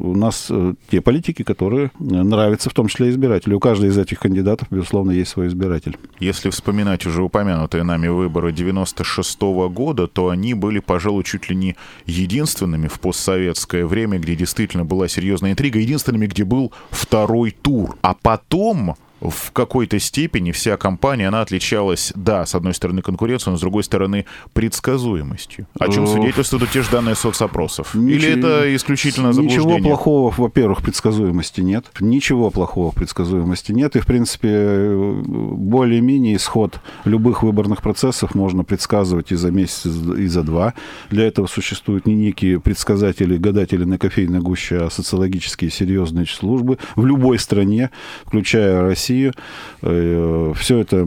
у 0.00 0.16
нас 0.16 0.50
те 0.90 1.00
политики, 1.00 1.42
которые 1.42 1.90
нравятся 1.98 2.70
в 2.70 2.74
том 2.74 2.88
числе 2.88 3.10
избирателю. 3.10 3.56
У 3.56 3.60
каждого 3.60 3.90
из 3.90 3.98
этих 3.98 4.20
кандидатов, 4.20 4.68
безусловно, 4.70 5.10
есть 5.10 5.30
свой 5.30 5.48
избиратель. 5.48 5.96
Если 6.20 6.50
вспоминать 6.50 7.06
уже 7.06 7.22
упомянутые 7.22 7.82
нами 7.82 8.08
выборы 8.08 8.52
96 8.52 9.42
-го 9.42 9.68
года, 9.68 10.06
то 10.06 10.28
они 10.28 10.54
были, 10.54 10.78
пожалуй, 10.78 11.24
чуть 11.24 11.50
ли 11.50 11.56
не 11.56 11.76
единственными 12.06 12.88
в 12.88 13.00
постсоветское 13.00 13.86
время, 13.86 14.18
где 14.18 14.36
действительно 14.36 14.84
была 14.84 15.08
серьезная 15.08 15.52
интрига, 15.52 15.78
единственными, 15.78 16.26
где 16.26 16.44
был 16.44 16.72
второй 16.90 17.50
тур. 17.50 17.96
А 18.02 18.14
потом 18.14 18.96
в 19.20 19.52
какой-то 19.52 19.98
степени 19.98 20.52
вся 20.52 20.76
компания, 20.76 21.28
она 21.28 21.42
отличалась, 21.42 22.12
да, 22.14 22.46
с 22.46 22.54
одной 22.54 22.74
стороны 22.74 23.02
конкуренцией, 23.02 23.52
но 23.52 23.58
с 23.58 23.60
другой 23.60 23.82
стороны 23.82 24.26
предсказуемостью. 24.52 25.66
О 25.78 25.88
чем 25.88 26.06
свидетельствуют 26.06 26.70
те 26.70 26.82
же 26.82 26.90
данные 26.90 27.14
соцопросов? 27.14 27.94
Ничего, 27.94 28.14
Или 28.14 28.38
это 28.38 28.76
исключительно 28.76 29.32
заблуждение? 29.32 29.76
Ничего 29.76 29.88
плохого, 29.88 30.34
во-первых, 30.36 30.82
предсказуемости 30.82 31.60
нет. 31.60 31.86
Ничего 32.00 32.50
плохого 32.50 32.92
предсказуемости 32.92 33.72
нет. 33.72 33.96
И, 33.96 34.00
в 34.00 34.06
принципе, 34.06 34.92
более-менее 34.92 36.36
исход 36.36 36.80
любых 37.04 37.42
выборных 37.42 37.82
процессов 37.82 38.34
можно 38.34 38.62
предсказывать 38.64 39.32
и 39.32 39.34
за 39.34 39.50
месяц, 39.50 39.86
и 39.86 40.26
за 40.26 40.42
два. 40.42 40.74
Для 41.10 41.26
этого 41.26 41.46
существуют 41.46 42.06
не 42.06 42.14
некие 42.14 42.60
предсказатели, 42.60 43.36
гадатели 43.36 43.84
на 43.84 43.98
кофейной 43.98 44.40
гуще, 44.40 44.78
а 44.78 44.90
социологические 44.90 45.70
серьезные 45.70 46.26
службы 46.26 46.78
в 46.94 47.04
любой 47.04 47.38
стране, 47.38 47.90
включая 48.24 48.82
Россию 48.82 49.07
Россию. 49.08 49.32
Э, 49.82 50.52
Все 50.56 50.78
это 50.78 51.04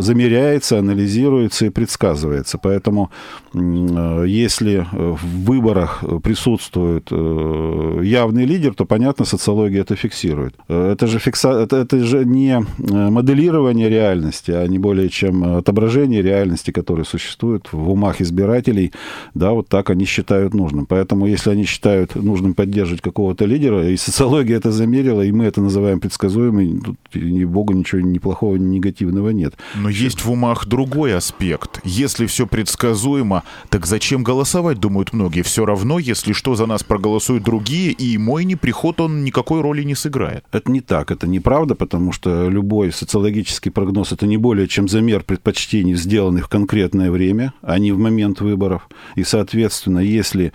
замеряется, 0.00 0.78
анализируется 0.78 1.66
и 1.66 1.70
предсказывается. 1.70 2.58
Поэтому 2.58 3.10
э, 3.54 4.24
если 4.26 4.86
в 4.92 5.44
выборах 5.44 6.04
присутствует 6.22 7.08
э, 7.10 8.00
явный 8.04 8.44
лидер, 8.44 8.74
то, 8.74 8.84
понятно, 8.84 9.24
социология 9.24 9.80
это 9.80 9.96
фиксирует. 9.96 10.54
Это 10.68 11.06
же, 11.06 11.18
фикса... 11.18 11.50
это, 11.50 11.76
это 11.76 12.04
же 12.04 12.24
не 12.24 12.64
моделирование 12.78 13.88
реальности, 13.88 14.50
а 14.52 14.66
не 14.66 14.78
более 14.78 15.08
чем 15.08 15.44
отображение 15.44 16.22
реальности, 16.22 16.70
которая 16.70 17.04
существует 17.04 17.72
в 17.72 17.90
умах 17.90 18.20
избирателей. 18.20 18.92
Да, 19.34 19.50
вот 19.52 19.68
так 19.68 19.90
они 19.90 20.04
считают 20.04 20.54
нужным. 20.54 20.86
Поэтому, 20.86 21.26
если 21.26 21.50
они 21.50 21.64
считают 21.64 22.14
нужным 22.14 22.54
поддерживать 22.54 23.02
какого-то 23.02 23.44
лидера, 23.44 23.88
и 23.88 23.96
социология 23.96 24.56
это 24.56 24.70
замерила, 24.70 25.22
и 25.22 25.32
мы 25.32 25.44
это 25.44 25.60
называем 25.60 26.00
предсказуемой, 26.00 26.80
тут, 27.10 27.22
ни 27.22 27.44
богу, 27.44 27.72
ничего 27.72 28.00
ни 28.00 28.18
плохого, 28.18 28.56
ни 28.56 28.76
негативного 28.76 29.30
нет. 29.30 29.54
Но 29.74 29.88
есть 29.88 30.24
в 30.24 30.30
умах 30.30 30.66
другой 30.66 31.16
аспект. 31.16 31.80
Если 31.84 32.26
все 32.26 32.46
предсказуемо, 32.46 33.42
так 33.68 33.86
зачем 33.86 34.22
голосовать, 34.22 34.78
думают 34.78 35.12
многие. 35.12 35.42
Все 35.42 35.64
равно, 35.64 35.98
если 35.98 36.32
что, 36.32 36.54
за 36.54 36.66
нас 36.66 36.82
проголосуют 36.82 37.44
другие, 37.44 37.92
и 37.92 38.18
мой 38.18 38.44
неприход, 38.44 39.00
он 39.00 39.24
никакой 39.24 39.60
роли 39.60 39.82
не 39.82 39.94
сыграет. 39.94 40.44
Это 40.52 40.70
не 40.70 40.80
так, 40.80 41.10
это 41.10 41.26
неправда, 41.26 41.74
потому 41.74 42.12
что 42.12 42.48
любой 42.48 42.92
социологический 42.92 43.70
прогноз— 43.70 44.12
это 44.12 44.26
не 44.26 44.36
более 44.36 44.68
чем 44.68 44.88
замер 44.88 45.22
предпочтений, 45.22 45.94
сделанных 45.94 46.46
в 46.46 46.48
конкретное 46.48 47.10
время, 47.10 47.52
а 47.62 47.78
не 47.78 47.92
в 47.92 47.98
момент 47.98 48.40
выборов. 48.40 48.88
И, 49.14 49.24
соответственно, 49.24 49.98
если 49.98 50.52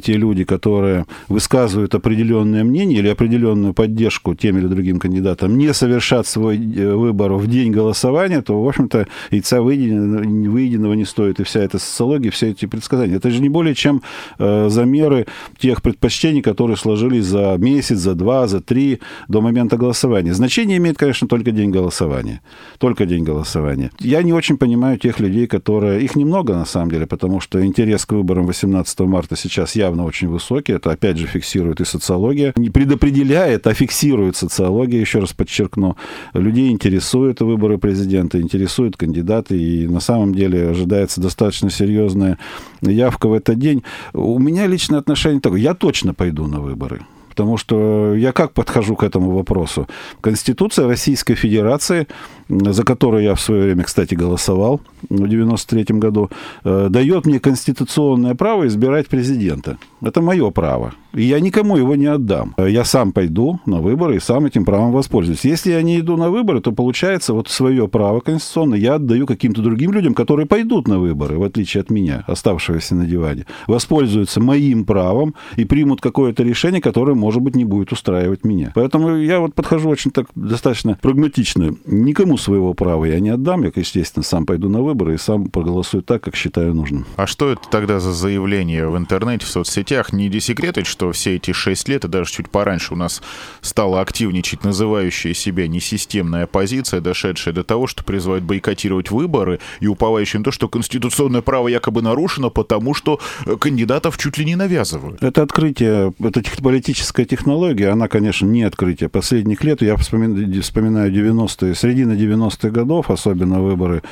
те 0.00 0.14
люди, 0.14 0.44
которые 0.44 1.06
высказывают 1.28 1.94
определенное 1.94 2.64
мнение 2.64 2.98
или 2.98 3.08
определенную 3.08 3.74
поддержку 3.74 4.34
тем 4.34 4.58
или 4.58 4.66
другим 4.66 4.98
кандидатам, 4.98 5.56
не 5.58 5.72
совершат 5.74 6.26
свой 6.26 6.56
э, 6.56 6.94
выбор 6.94 7.32
в 7.34 7.46
день 7.46 7.72
голосования, 7.72 8.42
то, 8.42 8.62
в 8.62 8.68
общем-то, 8.68 9.06
яйца 9.30 9.62
выеденного, 9.62 10.94
не 10.94 11.04
стоит. 11.04 11.40
И 11.40 11.44
вся 11.44 11.60
эта 11.60 11.78
социология, 11.78 12.30
все 12.30 12.50
эти 12.50 12.66
предсказания. 12.66 13.16
Это 13.16 13.30
же 13.30 13.40
не 13.40 13.48
более 13.48 13.74
чем 13.74 14.02
э, 14.38 14.68
замеры 14.68 15.26
тех 15.58 15.82
предпочтений, 15.82 16.42
которые 16.42 16.76
сложились 16.76 17.24
за 17.24 17.56
месяц, 17.58 17.98
за 17.98 18.14
два, 18.14 18.46
за 18.46 18.60
три 18.60 19.00
до 19.28 19.40
момента 19.40 19.76
голосования. 19.76 20.34
Значение 20.34 20.78
имеет, 20.78 20.98
конечно, 20.98 21.28
только 21.28 21.50
день 21.50 21.70
голосования. 21.70 22.40
Только 22.78 23.06
день 23.06 23.24
голосования. 23.24 23.90
Я 24.00 24.22
не 24.22 24.32
очень 24.32 24.56
понимаю 24.56 24.98
тех 24.98 25.20
людей, 25.20 25.46
которые... 25.46 26.02
Их 26.04 26.16
немного, 26.16 26.54
на 26.54 26.64
самом 26.64 26.90
деле, 26.90 27.06
потому 27.06 27.40
что 27.40 27.64
интерес 27.64 28.04
к 28.04 28.12
выборам 28.12 28.46
18 28.46 29.00
марта 29.00 29.36
сейчас 29.36 29.76
я 29.76 29.83
явно 29.84 30.04
очень 30.04 30.28
высокий. 30.28 30.72
Это, 30.72 30.90
опять 30.90 31.16
же, 31.16 31.26
фиксирует 31.26 31.80
и 31.80 31.84
социология. 31.84 32.52
Не 32.56 32.70
предопределяет, 32.70 33.66
а 33.66 33.74
фиксирует 33.74 34.36
социология, 34.36 35.00
еще 35.00 35.20
раз 35.20 35.32
подчеркну. 35.32 35.96
Людей 36.32 36.70
интересуют 36.70 37.40
выборы 37.40 37.78
президента, 37.78 38.40
интересуют 38.40 38.96
кандидаты, 38.96 39.56
и 39.56 39.86
на 39.86 40.00
самом 40.00 40.34
деле 40.34 40.70
ожидается 40.70 41.20
достаточно 41.20 41.70
серьезная 41.70 42.38
явка 42.82 43.28
в 43.28 43.32
этот 43.32 43.58
день. 43.58 43.82
У 44.12 44.38
меня 44.38 44.66
личное 44.66 44.98
отношение 44.98 45.40
такое. 45.40 45.60
Я 45.60 45.74
точно 45.74 46.14
пойду 46.14 46.46
на 46.46 46.60
выборы. 46.60 47.02
Потому 47.34 47.56
что 47.56 48.14
я 48.14 48.32
как 48.32 48.52
подхожу 48.52 48.94
к 48.94 49.02
этому 49.02 49.30
вопросу? 49.30 49.88
Конституция 50.20 50.86
Российской 50.86 51.34
Федерации, 51.34 52.06
за 52.48 52.84
которую 52.84 53.24
я 53.24 53.34
в 53.34 53.40
свое 53.40 53.64
время, 53.64 53.82
кстати, 53.82 54.14
голосовал 54.14 54.80
в 55.10 55.28
93 55.28 55.98
году, 55.98 56.30
э, 56.64 56.86
дает 56.90 57.26
мне 57.26 57.40
конституционное 57.40 58.34
право 58.34 58.66
избирать 58.66 59.08
президента. 59.08 59.76
Это 60.00 60.22
мое 60.22 60.50
право. 60.50 60.92
И 61.14 61.22
я 61.22 61.40
никому 61.40 61.76
его 61.76 61.94
не 61.96 62.06
отдам. 62.06 62.54
Я 62.58 62.84
сам 62.84 63.12
пойду 63.12 63.60
на 63.66 63.80
выборы 63.80 64.16
и 64.16 64.20
сам 64.20 64.46
этим 64.46 64.64
правом 64.64 64.92
воспользуюсь. 64.92 65.44
Если 65.44 65.70
я 65.72 65.82
не 65.82 66.00
иду 66.00 66.16
на 66.16 66.30
выборы, 66.30 66.60
то 66.60 66.72
получается 66.72 67.32
вот 67.32 67.48
свое 67.48 67.88
право 67.88 68.20
конституционное 68.20 68.78
я 68.78 68.94
отдаю 68.94 69.26
каким-то 69.26 69.62
другим 69.62 69.92
людям, 69.92 70.14
которые 70.14 70.46
пойдут 70.46 70.88
на 70.88 70.98
выборы, 70.98 71.38
в 71.38 71.44
отличие 71.44 71.82
от 71.82 71.90
меня, 71.90 72.24
оставшегося 72.26 72.94
на 72.94 73.06
диване, 73.06 73.46
воспользуются 73.66 74.40
моим 74.40 74.84
правом 74.84 75.34
и 75.56 75.64
примут 75.64 76.00
какое-то 76.00 76.42
решение, 76.42 76.80
которое, 76.80 77.14
может 77.14 77.42
быть, 77.42 77.56
не 77.56 77.64
будет 77.64 77.92
устраивать 77.92 78.44
меня. 78.44 78.72
Поэтому 78.74 79.16
я 79.16 79.40
вот 79.40 79.54
подхожу 79.54 79.88
очень 79.88 80.10
так 80.10 80.26
достаточно 80.34 80.98
прагматично. 81.00 81.74
Никому 81.86 82.36
своего 82.36 82.74
права 82.74 83.04
я 83.04 83.20
не 83.20 83.30
отдам. 83.30 83.62
Я, 83.62 83.72
естественно, 83.74 84.22
сам 84.22 84.46
пойду 84.46 84.68
на 84.68 84.82
выборы 84.82 85.14
и 85.14 85.18
сам 85.18 85.48
проголосую 85.48 86.02
так, 86.02 86.22
как 86.22 86.36
считаю 86.36 86.74
нужным. 86.74 87.06
А 87.16 87.26
что 87.26 87.50
это 87.50 87.62
тогда 87.70 88.00
за 88.00 88.12
заявление 88.12 88.88
в 88.88 88.96
интернете, 88.96 89.46
в 89.46 89.48
соцсетях? 89.48 90.12
Не 90.12 90.28
десекретить, 90.28 90.86
что 90.86 91.03
все 91.12 91.36
эти 91.36 91.52
шесть 91.52 91.88
лет, 91.88 92.04
и 92.04 92.08
даже 92.08 92.30
чуть 92.30 92.50
пораньше 92.50 92.94
у 92.94 92.96
нас 92.96 93.22
стала 93.60 94.00
активничать 94.00 94.64
называющая 94.64 95.34
себя 95.34 95.68
несистемная 95.68 96.44
оппозиция, 96.44 97.00
дошедшая 97.00 97.54
до 97.54 97.64
того, 97.64 97.86
что 97.86 98.04
призывает 98.04 98.44
бойкотировать 98.44 99.10
выборы 99.10 99.60
и 99.80 99.86
уповающая 99.86 100.40
на 100.40 100.44
то, 100.44 100.50
что 100.50 100.68
конституционное 100.68 101.42
право 101.42 101.68
якобы 101.68 102.02
нарушено, 102.02 102.50
потому 102.50 102.94
что 102.94 103.20
э, 103.46 103.56
кандидатов 103.56 104.18
чуть 104.18 104.38
ли 104.38 104.44
не 104.44 104.56
навязывают. 104.56 105.22
Это 105.22 105.42
открытие, 105.42 106.12
это 106.18 106.42
политическая 106.62 107.24
технология, 107.24 107.88
она, 107.88 108.08
конечно, 108.08 108.46
не 108.46 108.62
открытие 108.62 109.08
последних 109.08 109.64
лет. 109.64 109.82
Я 109.82 109.96
вспоминаю, 109.96 110.62
вспоминаю 110.62 111.12
90-е, 111.12 111.74
середина 111.74 112.12
90-х 112.12 112.70
годов, 112.70 113.10
особенно 113.10 113.60
выборы 113.60 114.02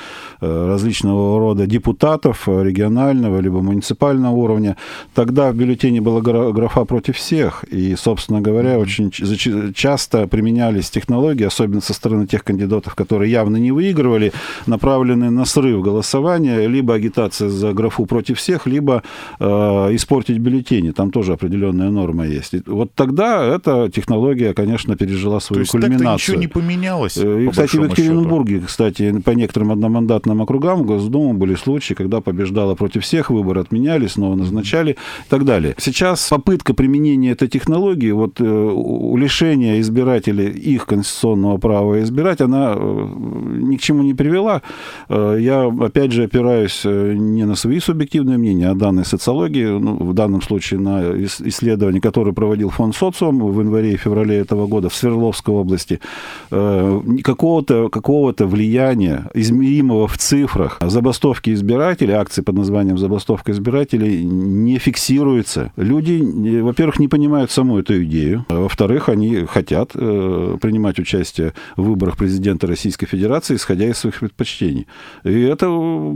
э, 0.40 0.66
различного 0.66 1.38
рода 1.38 1.66
депутатов 1.66 2.48
регионального 2.48 3.40
либо 3.40 3.60
муниципального 3.62 4.34
уровня. 4.34 4.76
Тогда 5.14 5.50
в 5.50 5.54
бюллетене 5.54 6.00
была 6.00 6.20
графа 6.20 6.81
против 6.84 7.16
всех. 7.16 7.64
И, 7.64 7.96
собственно 7.96 8.40
говоря, 8.40 8.78
очень 8.78 9.10
часто 9.74 10.26
применялись 10.26 10.90
технологии, 10.90 11.44
особенно 11.44 11.80
со 11.80 11.94
стороны 11.94 12.26
тех 12.26 12.44
кандидатов, 12.44 12.94
которые 12.94 13.30
явно 13.30 13.56
не 13.56 13.72
выигрывали, 13.72 14.32
направленные 14.66 15.30
на 15.30 15.44
срыв 15.44 15.82
голосования, 15.82 16.66
либо 16.66 16.94
агитация 16.94 17.48
за 17.48 17.72
графу 17.72 18.06
против 18.06 18.38
всех, 18.38 18.66
либо 18.66 19.02
э, 19.40 19.44
испортить 19.44 20.38
бюллетени. 20.38 20.90
Там 20.90 21.10
тоже 21.10 21.32
определенная 21.32 21.90
норма 21.90 22.26
есть. 22.26 22.54
И 22.54 22.62
вот 22.66 22.94
тогда 22.94 23.44
эта 23.44 23.90
технология, 23.90 24.54
конечно, 24.54 24.96
пережила 24.96 25.40
свою 25.40 25.58
То 25.58 25.60
есть 25.60 25.72
кульминацию. 25.72 26.14
ничего 26.14 26.36
не 26.36 26.48
поменялось. 26.48 27.16
Э, 27.16 27.44
и, 27.44 27.48
кстати, 27.48 27.76
в 27.76 27.84
Екатеринбурге, 27.84 28.54
счету. 28.56 28.66
кстати, 28.66 29.20
по 29.20 29.30
некоторым 29.30 29.72
одномандатным 29.72 30.42
округам 30.42 30.82
в 30.82 30.86
Госдуму 30.86 31.34
были 31.34 31.54
случаи, 31.54 31.94
когда 31.94 32.20
побеждала 32.20 32.74
против 32.74 33.02
всех, 33.02 33.30
выборы 33.30 33.60
отменяли, 33.60 34.06
снова 34.06 34.34
назначали 34.36 34.92
и 34.92 35.28
так 35.28 35.44
далее. 35.44 35.74
Сейчас 35.78 36.28
попытка 36.28 36.71
применения 36.74 37.30
этой 37.32 37.48
технологии, 37.48 38.10
вот 38.10 38.40
э, 38.40 38.44
лишения 38.44 39.80
избирателей 39.80 40.50
их 40.50 40.86
конституционного 40.86 41.58
права 41.58 42.00
избирать, 42.02 42.40
она 42.40 42.74
э, 42.76 43.08
ни 43.58 43.76
к 43.76 43.80
чему 43.80 44.02
не 44.02 44.14
привела. 44.14 44.62
Э, 45.08 45.36
я, 45.40 45.66
опять 45.66 46.12
же, 46.12 46.24
опираюсь 46.24 46.84
не 46.84 47.44
на 47.44 47.54
свои 47.54 47.80
субъективные 47.80 48.38
мнения, 48.38 48.70
а 48.70 48.74
данные 48.74 49.04
социологии, 49.04 49.66
ну, 49.66 49.96
в 49.96 50.14
данном 50.14 50.42
случае 50.42 50.80
на 50.80 51.12
исследование, 51.24 52.00
которое 52.00 52.32
проводил 52.32 52.70
фонд 52.70 52.96
социум 52.96 53.40
в 53.40 53.60
январе 53.60 53.92
и 53.92 53.96
феврале 53.96 54.36
этого 54.36 54.66
года 54.66 54.88
в 54.88 54.94
Свердловской 54.94 55.54
области. 55.54 56.00
Какого-то 56.50 57.88
какого 57.88 58.32
влияния, 58.38 59.30
измеримого 59.34 60.06
в 60.06 60.18
цифрах, 60.18 60.78
забастовки 60.80 61.50
избирателей, 61.50 62.14
акции 62.14 62.42
под 62.42 62.56
названием 62.56 62.98
забастовка 62.98 63.52
избирателей 63.52 64.24
не 64.24 64.78
фиксируется. 64.78 65.72
Люди 65.76 66.12
во-первых, 66.62 66.98
не 66.98 67.08
понимают 67.08 67.50
саму 67.50 67.78
эту 67.78 68.02
идею. 68.04 68.44
А 68.48 68.60
во-вторых, 68.60 69.08
они 69.08 69.44
хотят 69.44 69.92
э, 69.94 70.56
принимать 70.60 70.98
участие 70.98 71.52
в 71.76 71.82
выборах 71.82 72.16
президента 72.16 72.66
Российской 72.66 73.06
Федерации, 73.06 73.56
исходя 73.56 73.86
из 73.86 73.98
своих 73.98 74.20
предпочтений. 74.20 74.86
И 75.24 75.40
это 75.42 75.68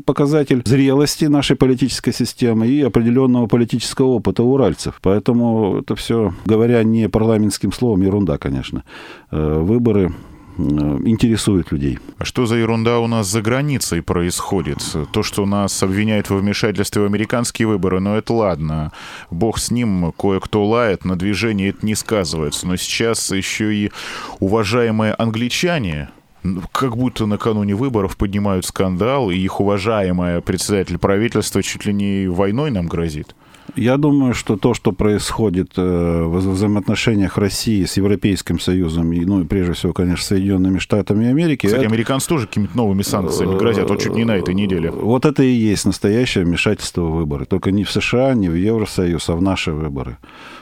показатель 0.04 0.62
зрелости 0.64 1.26
нашей 1.26 1.56
политической 1.56 2.12
системы 2.12 2.66
и 2.66 2.82
определенного 2.82 3.46
политического 3.46 4.06
опыта 4.06 4.42
уральцев. 4.42 4.98
Поэтому 5.02 5.78
это 5.80 5.94
все, 5.94 6.34
говоря 6.44 6.82
не 6.84 7.08
парламентским 7.08 7.72
словом, 7.72 8.02
ерунда, 8.02 8.38
конечно. 8.38 8.84
Э, 9.30 9.60
выборы 9.60 10.12
интересует 10.58 11.72
людей. 11.72 11.98
А 12.18 12.24
что 12.24 12.46
за 12.46 12.56
ерунда 12.56 12.98
у 12.98 13.06
нас 13.06 13.26
за 13.26 13.42
границей 13.42 14.02
происходит? 14.02 14.78
То, 15.12 15.22
что 15.22 15.46
нас 15.46 15.82
обвиняют 15.82 16.30
во 16.30 16.38
вмешательстве 16.38 17.02
в 17.02 17.06
американские 17.06 17.68
выборы, 17.68 18.00
ну 18.00 18.14
это 18.14 18.32
ладно. 18.32 18.92
Бог 19.30 19.58
с 19.58 19.70
ним, 19.70 20.12
кое-кто 20.12 20.66
лает, 20.66 21.04
на 21.04 21.16
движение 21.16 21.70
это 21.70 21.84
не 21.84 21.94
сказывается. 21.94 22.66
Но 22.66 22.76
сейчас 22.76 23.30
еще 23.30 23.74
и 23.74 23.92
уважаемые 24.40 25.14
англичане 25.14 26.10
как 26.72 26.96
будто 26.96 27.26
накануне 27.26 27.74
выборов 27.74 28.16
поднимают 28.16 28.64
скандал, 28.64 29.30
и 29.30 29.36
их 29.36 29.60
уважаемая 29.60 30.40
председатель 30.40 30.98
правительства 30.98 31.62
чуть 31.62 31.86
ли 31.86 31.92
не 31.92 32.28
войной 32.28 32.70
нам 32.70 32.86
грозит. 32.86 33.34
Я 33.74 33.96
думаю, 33.96 34.34
что 34.34 34.56
то, 34.56 34.74
что 34.74 34.92
происходит 34.92 35.72
э, 35.76 36.22
в 36.24 36.36
взаимоотношениях 36.38 37.36
России 37.36 37.84
с 37.84 37.96
Европейским 37.96 38.60
Союзом, 38.60 39.12
и, 39.12 39.24
ну 39.24 39.42
и 39.42 39.44
прежде 39.44 39.72
всего, 39.72 39.92
конечно, 39.92 40.24
Соединенными 40.24 40.78
Штатами 40.78 41.26
Америки... 41.26 41.66
Кстати, 41.66 41.82
это... 41.82 41.90
американцы 41.90 42.28
тоже 42.28 42.46
какими-то 42.46 42.76
новыми 42.76 43.02
санкциями 43.02 43.58
грозят, 43.58 43.90
вот 43.90 44.00
чуть 44.00 44.14
не 44.14 44.24
на 44.24 44.36
этой 44.36 44.54
неделе. 44.54 44.90
Вот 44.90 45.24
это 45.26 45.42
и 45.42 45.50
есть 45.50 45.84
настоящее 45.84 46.44
вмешательство 46.44 47.02
в 47.02 47.16
выборы. 47.16 47.44
Только 47.44 47.70
не 47.70 47.84
в 47.84 47.90
США, 47.90 48.34
не 48.34 48.48
в 48.48 48.54
Евросоюз, 48.54 49.28
а 49.28 49.36
в 49.36 49.42
наши 49.42 49.72
выборы 49.72 50.18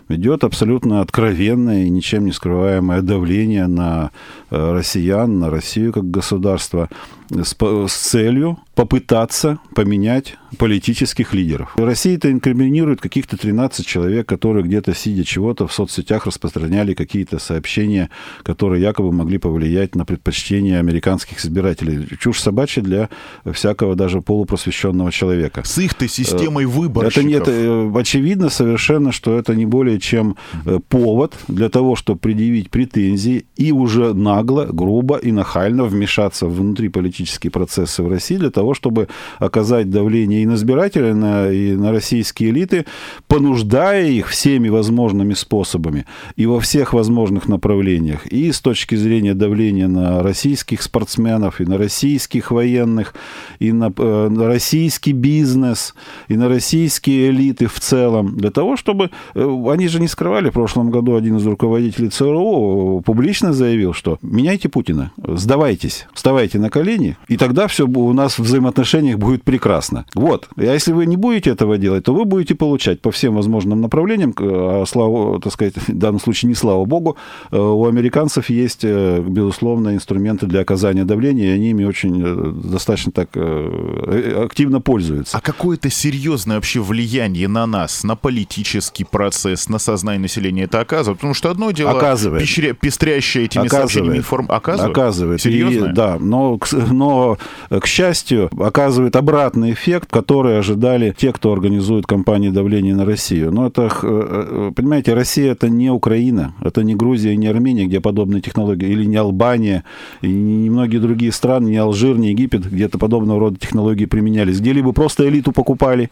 идет 0.09 0.45
абсолютно 0.45 1.01
откровенное 1.01 1.85
и 1.85 1.91
ничем 1.91 2.27
не 2.27 2.33
скрываемое 2.33 3.03
давление 3.03 3.67
на 3.67 4.11
э, 4.51 4.73
россиян, 4.73 5.39
на 5.39 5.51
Россию 5.51 5.93
как 5.93 6.11
государство 6.11 6.89
с, 7.31 7.57
с 7.57 7.95
целью 7.95 8.59
попытаться 8.75 9.59
поменять 9.75 10.37
политических 10.59 11.33
лидеров. 11.33 11.75
Россия-то 11.77 12.31
инкриминирует 12.31 12.94
каких-то 13.01 13.37
13 13.37 13.87
человек, 13.87 14.29
которые 14.29 14.65
где-то 14.65 14.95
сидя 14.95 15.25
чего-то 15.25 15.67
в 15.67 15.73
соцсетях 15.73 16.27
распространяли 16.27 16.95
какие-то 16.95 17.39
сообщения, 17.39 18.11
которые 18.43 18.83
якобы 18.83 19.13
могли 19.13 19.39
повлиять 19.39 19.95
на 19.95 20.05
предпочтение 20.05 20.79
американских 20.79 21.45
избирателей. 21.45 22.07
Чушь 22.21 22.41
собачья 22.41 22.83
для 22.83 23.09
всякого 23.53 23.95
даже 23.95 24.21
полупросвещенного 24.21 25.13
человека. 25.13 25.63
С 25.65 25.79
их-то 25.79 26.09
системой 26.09 26.67
выборщиков. 26.67 27.19
Это 27.19 27.27
нет, 27.27 27.45
э, 27.47 27.93
очевидно 27.95 28.49
совершенно, 28.49 29.13
что 29.13 29.39
это 29.39 29.55
не 29.55 29.67
более 29.67 29.99
чем 29.99 30.37
э, 30.67 30.81
повод 30.89 31.35
для 31.49 31.69
того, 31.69 31.97
чтобы 31.97 32.19
предъявить 32.19 32.71
претензии 32.71 33.47
и 33.57 33.73
уже 33.73 34.15
нагло, 34.15 34.69
грубо 34.71 35.17
и 35.17 35.33
нахально 35.33 35.85
вмешаться 35.85 36.47
внутри 36.47 36.89
политические 36.89 37.51
процессы 37.51 38.03
в 38.03 38.09
России 38.09 38.37
для 38.37 38.51
того, 38.51 38.75
чтобы 38.75 39.09
оказать 39.39 39.91
давление 39.91 40.43
и 40.43 40.47
на 40.47 40.55
избирателей, 40.55 41.11
и 41.11 41.15
на, 41.15 41.51
и 41.51 41.73
на 41.77 41.93
российские 41.93 42.51
элиты, 42.51 42.84
понуждая 43.29 44.09
их 44.09 44.29
всеми 44.29 44.69
возможными 44.69 45.35
способами 45.35 46.07
и 46.37 46.47
во 46.47 46.61
всех 46.61 46.93
возможных 46.93 47.49
направлениях. 47.49 48.27
И 48.27 48.53
с 48.53 48.61
точки 48.61 48.95
зрения 48.95 49.35
давления 49.35 49.89
на 49.89 50.23
российских 50.23 50.83
спортсменов, 50.83 51.61
и 51.61 51.65
на 51.65 51.79
российских 51.79 52.51
военных, 52.51 53.15
и 53.59 53.73
на, 53.73 53.93
э, 53.97 54.29
на 54.29 54.47
российский 54.47 55.13
бизнес, 55.13 55.95
и 56.29 56.37
на 56.37 56.49
российские 56.49 57.31
элиты 57.31 57.67
в 57.67 57.81
целом, 57.81 58.37
для 58.37 58.51
того, 58.51 58.77
чтобы... 58.77 59.11
Э, 59.35 59.65
они 59.71 59.89
же 59.89 60.01
не 60.01 60.09
скрывали, 60.09 60.51
в 60.51 60.53
прошлом 60.53 60.91
году 60.91 61.17
один 61.17 61.37
из 61.37 61.47
руководителей 61.47 62.09
ЦРУ 62.09 63.03
публично 63.05 63.53
заявил, 63.53 63.93
что 63.93 64.19
меняйте 64.23 64.69
Путина, 64.69 65.13
сдавайтесь, 65.17 66.07
вставайте 66.13 66.59
на 66.59 66.71
колени, 66.71 67.17
и 67.29 67.37
тогда 67.37 67.67
все 67.67 67.87
у 67.87 68.13
нас 68.13 68.39
в 68.39 68.43
взаимоотношениях 68.43 69.19
будет 69.19 69.43
прекрасно. 69.43 70.05
Вот. 70.15 70.49
А 70.57 70.63
если 70.63 70.93
вы 70.93 71.07
не 71.07 71.17
будете 71.17 71.51
этого 71.51 71.79
делать, 71.79 72.05
то 72.05 72.15
вы 72.15 72.25
будете 72.25 72.55
получать 72.55 72.74
по 73.01 73.11
всем 73.11 73.35
возможным 73.35 73.81
направлениям, 73.81 74.35
а 74.39 74.85
слава, 74.87 75.41
так 75.41 75.53
сказать, 75.53 75.75
в 75.89 75.93
данном 75.93 76.21
случае 76.21 76.49
не 76.49 76.55
слава 76.55 76.85
богу, 76.85 77.17
э, 77.51 77.59
у 77.59 77.87
американцев 77.87 78.51
есть, 78.51 78.85
э, 78.85 79.21
безусловно, 79.21 79.95
инструменты 79.95 80.47
для 80.47 80.61
оказания 80.61 81.05
давления, 81.05 81.53
и 81.53 81.55
они 81.55 81.71
ими 81.71 81.85
очень 81.85 82.23
э, 82.25 82.53
достаточно 82.71 83.13
так 83.13 83.31
активно 83.35 84.81
пользуются. 84.81 85.37
А 85.37 85.41
какое-то 85.41 85.91
серьезное 85.91 86.57
вообще 86.57 86.81
влияние 86.81 87.49
на 87.49 87.67
нас, 87.67 88.05
на 88.05 88.17
политический 88.17 89.05
процесс, 89.05 89.69
на 89.69 89.79
сознание 89.79 90.23
населения 90.23 90.65
это 90.65 90.81
оказывает? 90.81 91.19
Потому 91.19 91.35
что 91.35 91.51
одно 91.51 91.71
дело, 91.71 91.93
оказывает. 91.93 92.43
Пещря, 92.43 92.73
пестрящее 92.75 93.45
этими 93.45 93.67
оказывает. 93.67 93.91
сообщениями 93.91 94.19
информ... 94.19 94.47
Оказывает? 94.49 94.91
Оказывает. 94.91 95.41
Серьезно? 95.41 95.87
И, 95.87 95.93
да, 95.93 96.17
но, 96.19 96.59
но, 96.73 97.39
к 97.71 97.87
счастью, 97.87 98.51
оказывает 98.59 99.17
обратный 99.17 99.73
эффект, 99.73 100.11
который 100.11 100.59
ожидали 100.59 101.15
те, 101.17 101.33
кто 101.33 101.53
организует 101.53 102.07
кампании 102.07 102.51
давления 102.51 102.64
на 102.69 103.05
Россию. 103.05 103.53
Но 103.53 103.67
это, 103.67 103.83
э, 103.83 103.89
э, 104.03 104.73
понимаете, 104.75 105.15
Россия 105.15 105.53
это 105.53 105.69
не 105.69 105.91
Украина, 105.91 106.55
это 106.61 106.83
не 106.83 106.95
Грузия, 106.95 107.37
не 107.37 107.47
Армения, 107.47 107.87
где 107.87 108.01
подобные 108.01 108.41
технологии, 108.41 108.89
или 108.89 109.05
не 109.05 109.17
Албания, 109.17 109.85
и 110.23 110.29
не 110.29 110.71
многие 110.71 110.99
другие 110.99 111.33
страны, 111.33 111.69
не 111.69 111.77
Алжир, 111.77 112.17
не 112.17 112.31
Египет, 112.31 112.71
где-то 112.71 112.99
подобного 112.99 113.41
рода 113.41 113.59
технологии 113.59 114.07
применялись. 114.07 114.61
Где-либо 114.61 114.93
просто 114.93 115.29
элиту 115.29 115.53
покупали, 115.53 116.11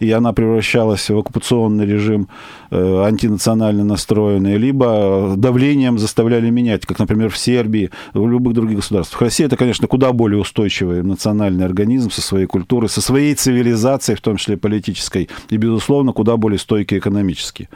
и 0.00 0.10
она 0.10 0.32
превращалась 0.32 1.08
в 1.08 1.16
оккупационный 1.16 1.86
режим, 1.86 2.28
э, 2.70 3.04
антинационально 3.04 3.84
настроенный, 3.84 4.56
либо 4.58 5.34
давлением 5.36 5.98
заставляли 5.98 6.50
менять, 6.50 6.86
как, 6.86 6.98
например, 6.98 7.30
в 7.30 7.38
Сербии, 7.38 7.90
в 8.14 8.28
любых 8.28 8.54
других 8.54 8.76
государствах. 8.76 9.22
Россия 9.22 9.46
это, 9.46 9.56
конечно, 9.56 9.86
куда 9.86 10.12
более 10.12 10.40
устойчивый 10.40 11.02
национальный 11.02 11.64
организм 11.64 12.10
со 12.10 12.20
своей 12.20 12.46
культурой, 12.46 12.88
со 12.88 13.00
своей 13.00 13.34
цивилизацией, 13.34 14.16
в 14.16 14.20
том 14.20 14.36
числе 14.36 14.56
политической, 14.56 15.28
и, 15.50 15.56
безусловно, 15.56 15.91
куда 16.12 16.36
более 16.36 16.58
стойкий 16.58 16.98
экономически. 16.98 17.68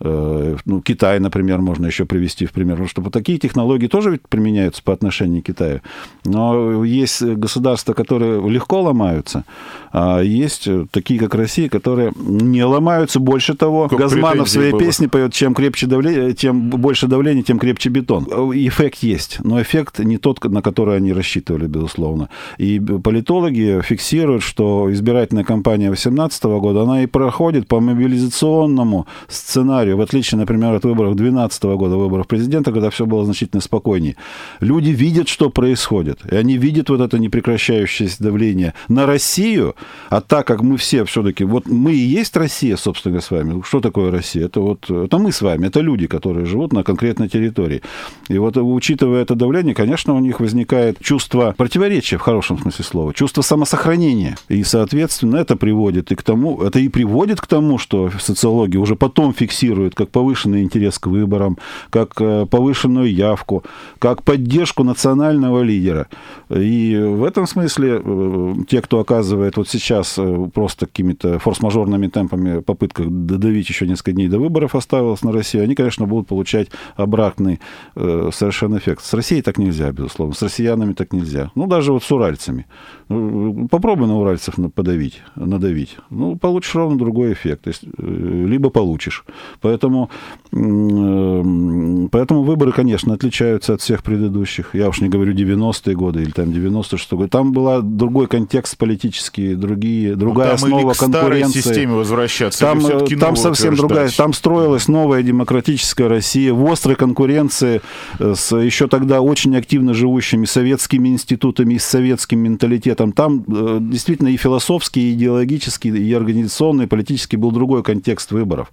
Э, 0.00 0.56
ну, 0.64 0.80
Китай, 0.80 1.20
например, 1.20 1.58
можно 1.60 1.86
еще 1.86 2.04
привести 2.04 2.46
в 2.46 2.52
пример, 2.52 2.74
потому 2.74 2.88
что 2.88 3.02
такие 3.10 3.38
технологии 3.38 3.86
тоже 3.86 4.10
ведь 4.10 4.22
применяются 4.28 4.82
по 4.82 4.92
отношению 4.92 5.42
к 5.42 5.46
Китаю. 5.46 5.80
Но 6.24 6.84
есть 6.84 7.22
государства, 7.22 7.92
которые 7.92 8.40
легко 8.48 8.82
ломаются, 8.82 9.44
а 9.92 10.20
есть 10.20 10.68
такие, 10.90 11.20
как 11.20 11.34
Россия, 11.34 11.68
которые 11.68 12.12
не 12.16 12.64
ломаются. 12.64 13.20
Больше 13.20 13.54
того, 13.54 13.88
как 13.88 13.98
Газманов 13.98 14.48
в 14.48 14.50
своей 14.50 14.72
было. 14.72 14.80
песне 14.80 15.08
поет, 15.08 15.32
чем 15.32 15.54
крепче 15.54 15.86
давление, 15.86 16.32
тем 16.34 16.70
больше 16.70 17.06
давления, 17.06 17.42
тем 17.42 17.58
крепче 17.58 17.90
бетон. 17.90 18.24
Эффект 18.54 19.02
есть, 19.02 19.38
но 19.42 19.60
эффект 19.60 19.98
не 20.00 20.18
тот, 20.18 20.42
на 20.44 20.62
который 20.62 20.96
они 20.96 21.12
рассчитывали, 21.12 21.66
безусловно. 21.66 22.28
И 22.58 22.80
политологи 22.80 23.80
фиксируют, 23.82 24.42
что 24.42 24.92
избирательная 24.92 25.44
кампания 25.44 25.86
2018 25.86 26.44
года, 26.44 26.82
она 26.82 27.02
и 27.02 27.06
проходит 27.06 27.68
по 27.68 27.80
мобилизационному 27.80 29.06
сценарию, 29.28 29.93
в 29.94 30.00
отличие, 30.00 30.38
например, 30.38 30.74
от 30.74 30.84
выборов 30.84 31.16
2012 31.16 31.62
года, 31.64 31.96
выборов 31.96 32.26
президента, 32.26 32.72
когда 32.72 32.90
все 32.90 33.06
было 33.06 33.24
значительно 33.24 33.60
спокойнее. 33.60 34.16
Люди 34.60 34.90
видят, 34.90 35.28
что 35.28 35.50
происходит, 35.50 36.20
и 36.30 36.36
они 36.36 36.56
видят 36.56 36.90
вот 36.90 37.00
это 37.00 37.18
непрекращающееся 37.18 38.22
давление 38.22 38.74
на 38.88 39.06
Россию, 39.06 39.74
а 40.10 40.20
так 40.20 40.46
как 40.46 40.62
мы 40.62 40.76
все 40.76 41.04
все-таки, 41.04 41.44
вот 41.44 41.66
мы 41.66 41.92
и 41.92 41.98
есть 41.98 42.36
Россия, 42.36 42.76
собственно, 42.76 43.20
с 43.20 43.30
вами. 43.30 43.62
Что 43.62 43.80
такое 43.80 44.10
Россия? 44.10 44.46
Это 44.46 44.60
вот, 44.60 44.90
это 44.90 45.18
мы 45.18 45.32
с 45.32 45.42
вами, 45.42 45.66
это 45.66 45.80
люди, 45.80 46.06
которые 46.06 46.46
живут 46.46 46.72
на 46.72 46.82
конкретной 46.82 47.28
территории. 47.28 47.82
И 48.28 48.38
вот 48.38 48.56
учитывая 48.56 49.22
это 49.22 49.34
давление, 49.34 49.74
конечно, 49.74 50.14
у 50.14 50.20
них 50.20 50.40
возникает 50.40 50.98
чувство 51.00 51.54
противоречия 51.56 52.16
в 52.16 52.20
хорошем 52.20 52.58
смысле 52.58 52.84
слова, 52.84 53.14
чувство 53.14 53.42
самосохранения. 53.42 54.36
И, 54.48 54.64
соответственно, 54.64 55.36
это 55.36 55.56
приводит 55.56 56.12
и 56.12 56.14
к 56.14 56.22
тому, 56.22 56.62
это 56.62 56.78
и 56.78 56.88
приводит 56.88 57.40
к 57.40 57.46
тому, 57.46 57.78
что 57.78 58.10
социология 58.18 58.80
уже 58.80 58.96
потом 58.96 59.34
фиксирует 59.34 59.73
демонстрирует 59.74 59.94
как 59.94 60.10
повышенный 60.10 60.62
интерес 60.62 60.98
к 60.98 61.06
выборам, 61.06 61.58
как 61.90 62.20
э, 62.20 62.46
повышенную 62.46 63.12
явку, 63.12 63.64
как 63.98 64.22
поддержку 64.22 64.84
национального 64.84 65.62
лидера. 65.62 66.06
И 66.50 66.96
в 66.96 67.24
этом 67.24 67.46
смысле 67.46 68.00
э, 68.04 68.54
те, 68.68 68.80
кто 68.80 69.00
оказывает 69.00 69.56
вот 69.56 69.68
сейчас 69.68 70.18
э, 70.18 70.50
просто 70.52 70.86
какими-то 70.86 71.38
форс-мажорными 71.38 72.08
темпами 72.08 72.60
попытках 72.60 73.06
додавить 73.08 73.68
еще 73.68 73.86
несколько 73.86 74.12
дней 74.12 74.28
до 74.28 74.38
выборов 74.38 74.74
оставилось 74.74 75.22
на 75.22 75.32
Россию, 75.32 75.64
они, 75.64 75.74
конечно, 75.74 76.06
будут 76.06 76.28
получать 76.28 76.68
обратный 76.96 77.60
совершенно 77.94 78.78
эффект. 78.78 79.04
С 79.04 79.14
Россией 79.14 79.42
так 79.42 79.58
нельзя, 79.58 79.92
безусловно. 79.92 80.34
С 80.34 80.42
россиянами 80.42 80.92
так 80.92 81.12
нельзя. 81.12 81.50
Ну, 81.54 81.66
даже 81.66 81.92
вот 81.92 82.02
с 82.02 82.12
уральцами. 82.12 82.66
Ну, 83.08 83.68
попробуй 83.68 84.06
на 84.06 84.18
уральцев 84.18 84.54
подавить, 84.74 85.22
надавить. 85.36 85.96
Ну, 86.10 86.36
получишь 86.36 86.74
ровно 86.74 86.98
другой 86.98 87.32
эффект. 87.32 87.62
То 87.62 87.68
есть, 87.68 87.84
либо 87.98 88.70
получишь 88.70 89.24
Поэтому, 89.64 90.10
поэтому 90.50 92.42
выборы, 92.42 92.72
конечно, 92.72 93.14
отличаются 93.14 93.72
от 93.72 93.80
всех 93.80 94.02
предыдущих. 94.02 94.74
Я 94.74 94.90
уж 94.90 95.00
не 95.00 95.08
говорю 95.08 95.32
90-е 95.32 95.96
годы 95.96 96.20
или 96.20 96.32
там 96.32 96.50
96-й 96.50 97.16
год. 97.16 97.30
Там 97.30 97.52
был 97.52 97.80
другой 97.80 98.26
контекст 98.26 98.76
политический, 98.76 99.54
другие, 99.54 100.16
другая 100.16 100.48
ну, 100.48 100.54
основа 100.56 100.90
или 100.90 100.92
к 100.92 100.98
конкуренции. 100.98 101.60
системе 101.60 101.94
возвращаться. 101.94 102.60
Там, 102.60 102.82
там 103.18 103.36
совсем 103.36 103.74
другая. 103.74 104.10
Там 104.14 104.34
строилась 104.34 104.86
новая 104.86 105.22
демократическая 105.22 106.08
Россия 106.08 106.52
в 106.52 106.70
острой 106.70 106.96
конкуренции 106.96 107.80
с 108.18 108.54
еще 108.54 108.86
тогда 108.86 109.22
очень 109.22 109.56
активно 109.56 109.94
живущими 109.94 110.44
советскими 110.44 111.08
институтами 111.08 111.74
и 111.74 111.78
с 111.78 111.84
советским 111.86 112.40
менталитетом. 112.40 113.12
Там 113.12 113.44
э, 113.48 113.78
действительно 113.80 114.28
и 114.28 114.36
философский, 114.36 115.10
и 115.10 115.14
идеологический, 115.14 115.88
и 115.88 116.12
организационный, 116.12 116.84
и 116.84 116.86
политический 116.86 117.38
был 117.38 117.50
другой 117.50 117.82
контекст 117.82 118.30
выборов. 118.30 118.70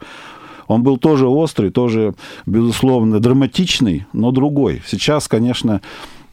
Он 0.68 0.84
был 0.84 0.98
тоже 0.98 1.28
острый, 1.28 1.72
тоже, 1.72 2.14
безусловно, 2.46 3.20
драматичный, 3.20 4.06
но 4.14 4.32
другой. 4.32 4.82
Сейчас, 4.86 5.28
конечно, 5.28 5.82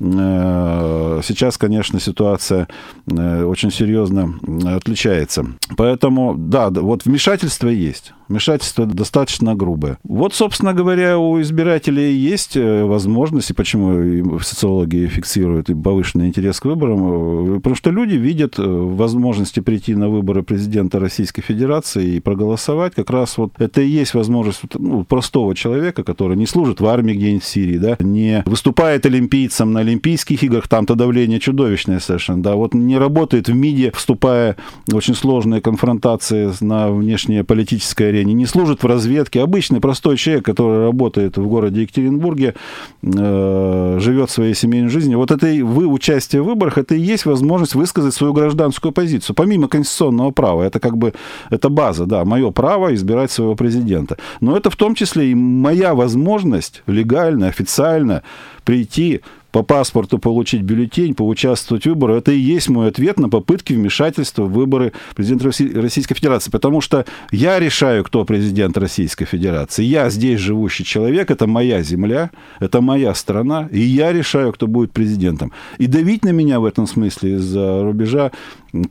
Э, 0.00 1.20
сейчас, 1.24 1.58
конечно, 1.58 1.98
ситуация 1.98 2.68
э, 3.06 3.42
очень 3.42 3.70
серьезно 3.70 4.34
отличается. 4.76 5.46
Поэтому, 5.76 6.34
да, 6.36 6.70
вот 6.70 7.04
вмешательство 7.04 7.68
есть. 7.68 8.12
Вмешательство 8.28 8.86
достаточно 8.86 9.54
грубое. 9.54 9.98
Вот, 10.04 10.34
собственно 10.34 10.74
говоря, 10.74 11.18
у 11.18 11.40
избирателей 11.40 12.14
есть 12.14 12.56
э, 12.56 12.84
возможность, 12.84 13.50
и 13.50 13.54
почему 13.54 14.38
социологи 14.40 15.06
фиксируют 15.06 15.70
и 15.70 15.74
повышенный 15.74 16.28
интерес 16.28 16.60
к 16.60 16.66
выборам, 16.66 17.56
потому 17.56 17.74
что 17.74 17.90
люди 17.90 18.16
видят 18.16 18.54
возможности 18.58 19.60
прийти 19.60 19.94
на 19.94 20.08
выборы 20.08 20.42
президента 20.42 20.98
Российской 20.98 21.42
Федерации 21.42 22.16
и 22.16 22.20
проголосовать. 22.20 22.94
Как 22.94 23.10
раз 23.10 23.38
вот 23.38 23.52
это 23.58 23.80
и 23.80 23.88
есть 23.88 24.14
возможность 24.14 24.60
ну, 24.74 25.04
простого 25.04 25.54
человека, 25.54 26.02
который 26.04 26.36
не 26.36 26.46
служит 26.46 26.80
в 26.80 26.86
армии 26.86 27.14
где-нибудь 27.14 27.44
в 27.44 27.46
Сирии, 27.46 27.78
да, 27.78 27.96
не 28.00 28.42
выступает 28.46 29.06
олимпийцем 29.06 29.72
на 29.72 29.80
Олимпийских 29.80 30.42
играх 30.42 30.68
там-то 30.68 30.94
давление 30.94 31.40
чудовищное 31.40 32.00
совершенно, 32.00 32.42
да, 32.42 32.54
вот 32.56 32.74
не 32.74 32.98
работает 32.98 33.48
в 33.48 33.54
МИДе, 33.54 33.92
вступая 33.94 34.56
в 34.86 34.96
очень 34.96 35.14
сложные 35.14 35.60
конфронтации 35.60 36.52
на 36.60 36.90
внешней 36.90 37.42
политической 37.44 38.10
арене, 38.18 38.34
не 38.34 38.46
служит 38.46 38.82
в 38.82 38.86
разведке, 38.86 39.42
обычный 39.42 39.80
простой 39.80 40.16
человек, 40.16 40.44
который 40.44 40.84
работает 40.84 41.36
в 41.36 41.46
городе 41.46 41.82
Екатеринбурге, 41.82 42.54
э, 43.02 43.98
живет 44.00 44.30
своей 44.30 44.54
семейной 44.54 44.88
жизнью, 44.88 45.18
вот 45.18 45.30
это 45.30 45.46
вы 45.64 45.86
участие 45.86 46.42
в 46.42 46.46
выборах, 46.46 46.78
это 46.78 46.94
и 46.94 47.00
есть 47.00 47.26
возможность 47.26 47.74
высказать 47.74 48.14
свою 48.14 48.32
гражданскую 48.32 48.92
позицию, 48.92 49.34
помимо 49.34 49.68
конституционного 49.68 50.30
права, 50.30 50.62
это 50.62 50.80
как 50.80 50.96
бы, 50.96 51.14
это 51.50 51.68
база, 51.68 52.06
да, 52.06 52.24
мое 52.24 52.50
право 52.50 52.94
избирать 52.94 53.30
своего 53.30 53.54
президента, 53.54 54.16
но 54.40 54.56
это 54.56 54.70
в 54.70 54.76
том 54.76 54.94
числе 54.94 55.30
и 55.30 55.34
моя 55.34 55.94
возможность 55.94 56.82
легально, 56.86 57.48
официально 57.48 58.22
прийти 58.64 59.22
по 59.52 59.62
паспорту 59.62 60.18
получить 60.18 60.62
бюллетень, 60.62 61.14
поучаствовать 61.14 61.84
в 61.84 61.88
выборах, 61.88 62.18
это 62.18 62.32
и 62.32 62.38
есть 62.38 62.68
мой 62.68 62.88
ответ 62.88 63.18
на 63.18 63.28
попытки 63.28 63.72
вмешательства 63.72 64.44
в 64.44 64.52
выборы 64.52 64.92
президента 65.14 65.46
Российской 65.46 66.14
Федерации. 66.14 66.50
Потому 66.50 66.80
что 66.80 67.04
я 67.30 67.58
решаю, 67.58 68.04
кто 68.04 68.24
президент 68.24 68.76
Российской 68.76 69.24
Федерации. 69.24 69.84
Я 69.84 70.10
здесь 70.10 70.40
живущий 70.40 70.84
человек, 70.84 71.30
это 71.30 71.46
моя 71.46 71.82
земля, 71.82 72.30
это 72.60 72.80
моя 72.80 73.14
страна, 73.14 73.68
и 73.72 73.80
я 73.80 74.12
решаю, 74.12 74.52
кто 74.52 74.66
будет 74.66 74.92
президентом. 74.92 75.52
И 75.78 75.86
давить 75.86 76.24
на 76.24 76.30
меня 76.30 76.60
в 76.60 76.64
этом 76.64 76.86
смысле 76.86 77.36
из-за 77.36 77.82
рубежа 77.82 78.30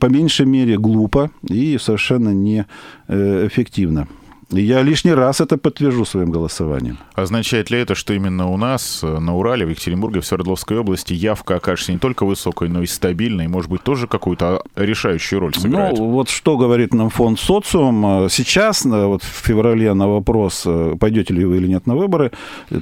по 0.00 0.06
меньшей 0.06 0.46
мере 0.46 0.76
глупо 0.76 1.30
и 1.48 1.78
совершенно 1.78 2.30
неэффективно. 2.30 4.08
Я 4.50 4.80
лишний 4.80 5.12
раз 5.12 5.42
это 5.42 5.58
подтвержу 5.58 6.06
своим 6.06 6.30
голосованием. 6.30 6.98
Означает 7.14 7.70
ли 7.70 7.78
это, 7.78 7.94
что 7.94 8.14
именно 8.14 8.48
у 8.48 8.56
нас, 8.56 9.00
э, 9.02 9.18
на 9.18 9.36
Урале, 9.36 9.66
в 9.66 9.68
Екатеринбурге, 9.68 10.20
в 10.20 10.26
Свердловской 10.26 10.78
области, 10.78 11.12
явка 11.12 11.56
окажется 11.56 11.92
не 11.92 11.98
только 11.98 12.24
высокой, 12.24 12.70
но 12.70 12.82
и 12.82 12.86
стабильной, 12.86 13.44
и, 13.44 13.48
может 13.48 13.70
быть, 13.70 13.82
тоже 13.82 14.06
какую-то 14.06 14.62
решающую 14.74 15.38
роль 15.38 15.54
сыграет? 15.54 15.98
Ну, 15.98 16.08
вот 16.08 16.30
что 16.30 16.56
говорит 16.56 16.94
нам 16.94 17.10
фонд 17.10 17.38
социум. 17.38 18.24
Э, 18.24 18.28
сейчас, 18.30 18.86
э, 18.86 18.88
вот 18.88 19.22
в 19.22 19.26
феврале 19.26 19.92
на 19.92 20.08
вопрос, 20.08 20.66
пойдете 20.98 21.34
ли 21.34 21.44
вы 21.44 21.58
или 21.58 21.66
нет 21.66 21.86
на 21.86 21.94
выборы, 21.94 22.32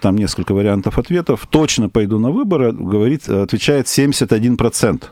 там 0.00 0.16
несколько 0.16 0.54
вариантов 0.54 0.98
ответов, 0.98 1.48
точно 1.50 1.88
пойду 1.88 2.20
на 2.20 2.30
выборы, 2.30 2.70
говорит, 2.70 3.28
отвечает 3.28 3.88
71%. 3.88 5.02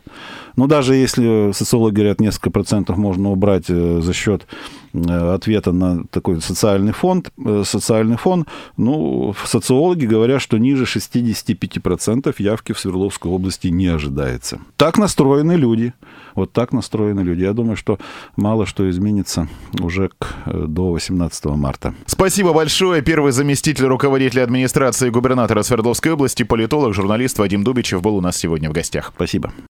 Но 0.54 0.68
даже 0.68 0.94
если 0.94 1.50
социологи 1.52 1.94
говорят, 1.94 2.20
несколько 2.20 2.50
процентов 2.50 2.96
можно 2.96 3.32
убрать 3.32 3.66
за 3.66 4.12
счет 4.12 4.46
ответа 4.94 5.72
на 5.72 6.04
такой 6.10 6.40
социальный 6.40 6.92
фонд, 6.92 7.30
э, 7.44 7.62
социальный 7.64 8.16
фон, 8.16 8.46
ну, 8.76 9.34
социологи 9.44 10.06
говорят, 10.06 10.40
что 10.40 10.58
ниже 10.58 10.86
65% 10.86 12.38
явки 12.38 12.72
в 12.72 12.78
Свердловской 12.78 13.30
области 13.30 13.68
не 13.68 13.86
ожидается. 13.86 14.60
Так 14.76 14.98
настроены 14.98 15.52
люди. 15.52 15.92
Вот 16.34 16.52
так 16.52 16.72
настроены 16.72 17.20
люди. 17.20 17.42
Я 17.42 17.52
думаю, 17.52 17.76
что 17.76 17.98
мало 18.36 18.66
что 18.66 18.88
изменится 18.90 19.48
уже 19.80 20.10
к, 20.18 20.34
э, 20.46 20.66
до 20.68 20.92
18 20.92 21.56
марта. 21.56 21.94
Спасибо 22.06 22.52
большое. 22.52 23.02
Первый 23.02 23.32
заместитель 23.32 23.86
руководителя 23.86 24.44
администрации 24.44 25.10
губернатора 25.10 25.62
Свердловской 25.62 26.12
области, 26.12 26.42
политолог, 26.42 26.94
журналист 26.94 27.38
Вадим 27.38 27.64
Дубичев 27.64 28.02
был 28.02 28.16
у 28.16 28.20
нас 28.20 28.36
сегодня 28.36 28.70
в 28.70 28.72
гостях. 28.72 29.12
Спасибо. 29.14 29.52